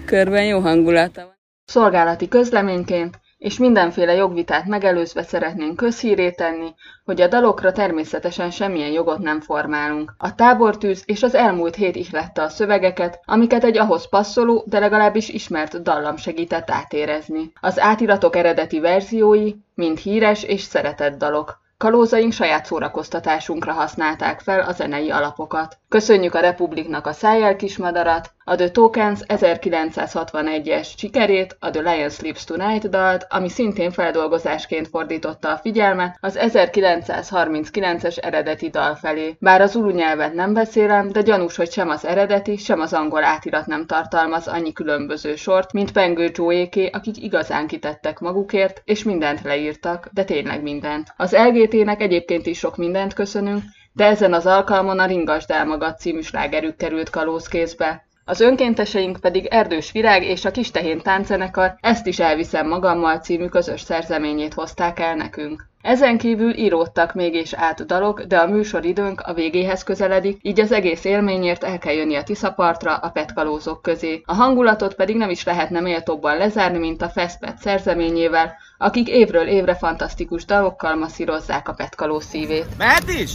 Körben 0.05 0.43
jó 0.43 0.59
hangulata 0.59 1.21
van. 1.21 1.39
Szolgálati 1.65 2.27
közleményként 2.27 3.19
és 3.41 3.57
mindenféle 3.57 4.13
jogvitát 4.13 4.65
megelőzve 4.65 5.23
szeretnénk 5.23 5.75
közhíré 5.75 6.31
tenni, 6.31 6.73
hogy 7.05 7.21
a 7.21 7.27
dalokra 7.27 7.71
természetesen 7.71 8.51
semmilyen 8.51 8.91
jogot 8.91 9.19
nem 9.19 9.39
formálunk. 9.39 10.13
A 10.17 10.35
tábortűz 10.35 11.03
és 11.05 11.23
az 11.23 11.35
elmúlt 11.35 11.75
hét 11.75 11.95
ihlette 11.95 12.41
a 12.41 12.49
szövegeket, 12.49 13.19
amiket 13.25 13.63
egy 13.63 13.77
ahhoz 13.77 14.09
passzoló, 14.09 14.63
de 14.67 14.79
legalábbis 14.79 15.29
ismert 15.29 15.81
dallam 15.81 16.17
segített 16.17 16.69
átérezni. 16.69 17.51
Az 17.61 17.79
átiratok 17.79 18.35
eredeti 18.35 18.79
verziói 18.79 19.53
mind 19.75 19.97
híres 19.97 20.43
és 20.43 20.61
szeretett 20.61 21.17
dalok. 21.17 21.59
Kalózaink 21.77 22.31
saját 22.31 22.65
szórakoztatásunkra 22.65 23.73
használták 23.73 24.39
fel 24.39 24.59
a 24.59 24.71
zenei 24.71 25.11
alapokat. 25.11 25.77
Köszönjük 25.89 26.35
a 26.35 26.39
Republiknak 26.39 27.07
a 27.07 27.11
Szájjel 27.11 27.55
kismadarat, 27.55 28.31
a 28.43 28.55
The 28.55 28.69
Tokens 28.69 29.19
1961-es 29.27 30.97
sikerét, 30.97 31.57
a 31.59 31.69
The 31.69 31.81
Lion 31.81 32.09
Sleeps 32.09 32.43
Tonight 32.43 32.89
dalt, 32.89 33.25
ami 33.29 33.49
szintén 33.49 33.91
feldolgozásként 33.91 34.87
fordította 34.87 35.51
a 35.51 35.57
figyelmet 35.57 36.17
az 36.21 36.37
1939-es 36.41 38.23
eredeti 38.23 38.69
dal 38.69 38.95
felé. 38.95 39.35
Bár 39.39 39.61
az 39.61 39.75
ulu 39.75 39.89
nyelvet 39.89 40.33
nem 40.33 40.53
beszélem, 40.53 41.09
de 41.11 41.21
gyanús, 41.21 41.55
hogy 41.55 41.71
sem 41.71 41.89
az 41.89 42.05
eredeti, 42.05 42.57
sem 42.57 42.79
az 42.79 42.93
angol 42.93 43.23
átirat 43.23 43.65
nem 43.65 43.85
tartalmaz 43.85 44.47
annyi 44.47 44.73
különböző 44.73 45.35
sort, 45.35 45.73
mint 45.73 45.91
Pengő 45.91 46.31
Joéké, 46.33 46.85
akik 46.85 47.23
igazán 47.23 47.67
kitettek 47.67 48.19
magukért, 48.19 48.81
és 48.85 49.03
mindent 49.03 49.41
leírtak, 49.41 50.09
de 50.13 50.23
tényleg 50.23 50.61
mindent. 50.61 51.13
Az 51.17 51.35
LGT-nek 51.35 52.01
egyébként 52.01 52.45
is 52.45 52.57
sok 52.57 52.77
mindent 52.77 53.13
köszönünk, 53.13 53.63
de 53.93 54.05
ezen 54.05 54.33
az 54.33 54.45
alkalmon 54.45 54.99
a 54.99 55.05
Ringas 55.05 55.45
Dálmagat 55.45 55.99
című 55.99 56.21
slágerük 56.21 56.75
került 56.75 57.09
kalózkézbe. 57.09 58.09
Az 58.25 58.39
önkénteseink 58.39 59.19
pedig 59.19 59.45
Erdős 59.45 59.91
Virág 59.91 60.23
és 60.23 60.45
a 60.45 60.51
Kistehén 60.51 61.01
tánczenekar 61.01 61.75
Ezt 61.79 62.07
is 62.07 62.19
elviszem 62.19 62.67
magammal 62.67 63.17
című 63.17 63.47
közös 63.47 63.81
szerzeményét 63.81 64.53
hozták 64.53 64.99
el 64.99 65.15
nekünk. 65.15 65.69
Ezen 65.81 66.17
kívül 66.17 66.53
íródtak 66.53 67.13
még 67.13 67.33
és 67.33 67.53
át 67.53 67.85
dalok, 67.85 68.21
de 68.21 68.37
a 68.37 68.47
műsoridőnk 68.47 69.21
a 69.21 69.33
végéhez 69.33 69.83
közeledik, 69.83 70.37
így 70.41 70.59
az 70.59 70.71
egész 70.71 71.03
élményért 71.03 71.63
el 71.63 71.77
kell 71.77 71.93
jönni 71.93 72.15
a 72.15 72.23
Tiszapartra, 72.23 72.95
a 72.95 73.09
petkalózok 73.09 73.81
közé. 73.81 74.21
A 74.25 74.33
hangulatot 74.33 74.93
pedig 74.93 75.15
nem 75.15 75.29
is 75.29 75.43
lehetne 75.43 75.79
méltóbban 75.79 76.37
lezárni, 76.37 76.77
mint 76.77 77.01
a 77.01 77.09
Festpet 77.09 77.57
szerzeményével, 77.57 78.55
akik 78.77 79.07
évről 79.07 79.47
évre 79.47 79.75
fantasztikus 79.75 80.45
dalokkal 80.45 80.95
masszírozzák 80.95 81.69
a 81.69 81.73
petkaló 81.73 82.19
szívét. 82.19 82.65
Mehet 82.77 83.09
is? 83.09 83.31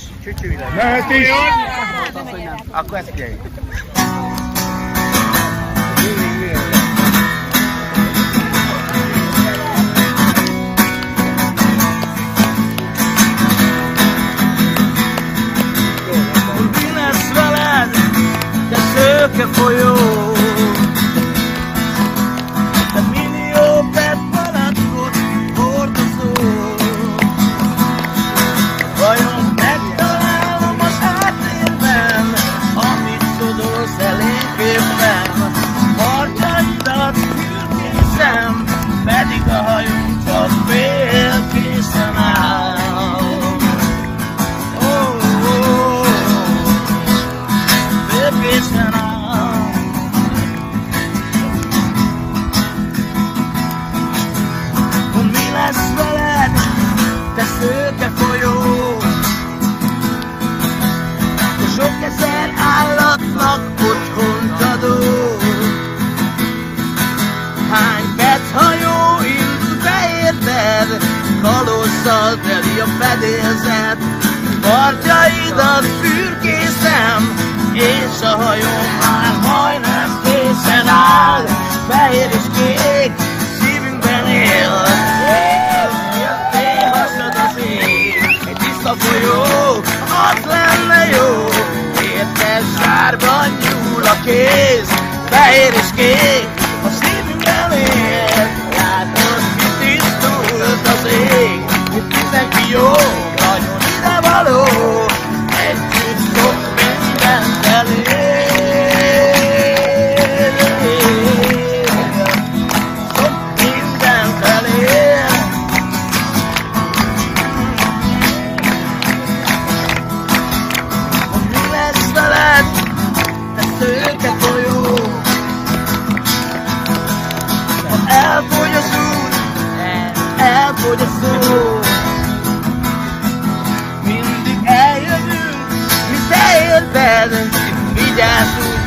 Mehet 0.74 1.10
is! 1.10 1.28
Akkor 2.70 2.98
ezt 2.98 3.10
figyeljük. 3.10 3.40
Desceu 18.70 19.28
que 19.30 19.44
you. 19.72 20.35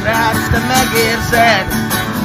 Rád, 0.10 0.38
te 0.52 0.60
megérzed. 0.72 1.68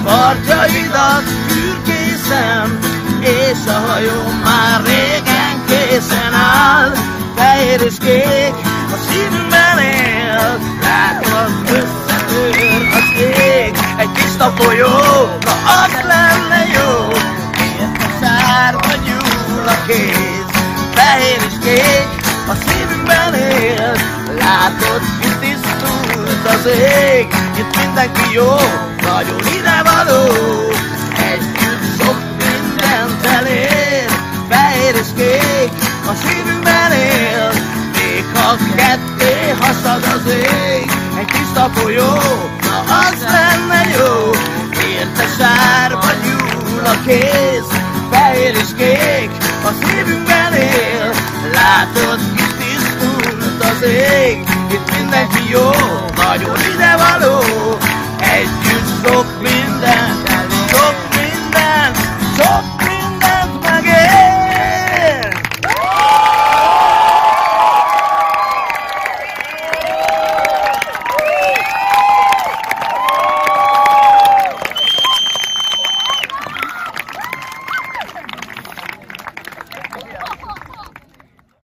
Partjaidat 0.05 1.25
fürkészem, 1.47 2.79
és 3.21 3.61
a 3.67 3.79
hajó 3.89 4.21
már 4.45 4.81
régen 4.85 5.57
készen 5.67 6.33
áll. 6.33 6.93
Fehér 7.37 7.81
és 7.81 7.95
kék, 8.01 8.55
a 8.95 8.97
szívünkben 9.09 9.79
él, 9.79 10.59
látod 10.83 11.53
összetör 11.65 12.57
az 12.99 13.21
ég. 13.21 13.77
Egy 13.97 14.13
tiszta 14.13 14.53
folyó, 14.57 14.89
ha 15.65 15.73
az 15.85 15.93
lenne 15.93 16.63
jó, 16.77 16.91
miért 17.59 18.03
a 18.03 18.11
szárba 18.21 18.95
nyúl 19.05 19.69
a 19.69 19.87
kéz. 19.87 20.49
Fehér 20.95 21.41
és 21.49 21.55
kék, 21.65 22.09
a 22.49 22.55
szívünkben 22.67 23.35
él, 23.35 23.93
látod, 24.39 25.03
mi 26.45 26.51
tisztult 26.51 26.55
az 26.55 26.67
ég. 26.67 27.27
Itt 27.59 27.77
mindenki 27.85 28.33
jó, 28.33 28.57
nagyon 29.03 29.41
idevaló, 29.59 30.27
együtt 31.33 32.03
sok 32.03 32.17
mindent 32.39 33.27
elér. 33.27 34.09
Fehér 34.49 34.95
és 34.95 35.09
kék, 35.17 35.73
a 36.07 36.15
szívünkben 36.25 36.93
él, 36.93 37.51
még 37.93 38.25
ha 38.35 38.57
ketté 38.77 39.55
haszad 39.61 40.05
az 40.15 40.33
ég. 40.33 40.91
Egy 41.19 41.27
tiszta 41.27 41.71
folyó, 41.75 42.13
na 42.63 42.79
az 42.79 43.23
lenne 43.23 43.83
jó, 43.99 44.31
érte 44.99 45.27
sárba 45.39 46.11
nyúl 46.25 46.85
a 46.85 46.97
kéz. 47.07 47.67
Fehér 48.11 48.55
és 48.55 48.71
kék, 48.77 49.31
a 49.65 49.71
szívünkben 49.83 50.53
él, 50.53 51.11
látod, 51.53 52.21
ki 52.37 52.45
tisztult 52.59 53.63
az 53.63 53.87
ég 53.87 54.54
itt 54.75 54.97
mindenki 54.97 55.51
jó, 55.51 55.71
nagyon 56.17 56.57
ide 56.75 56.97
való, 56.97 57.41
együtt 58.19 59.05
sok 59.05 59.27
minden. 59.41 60.24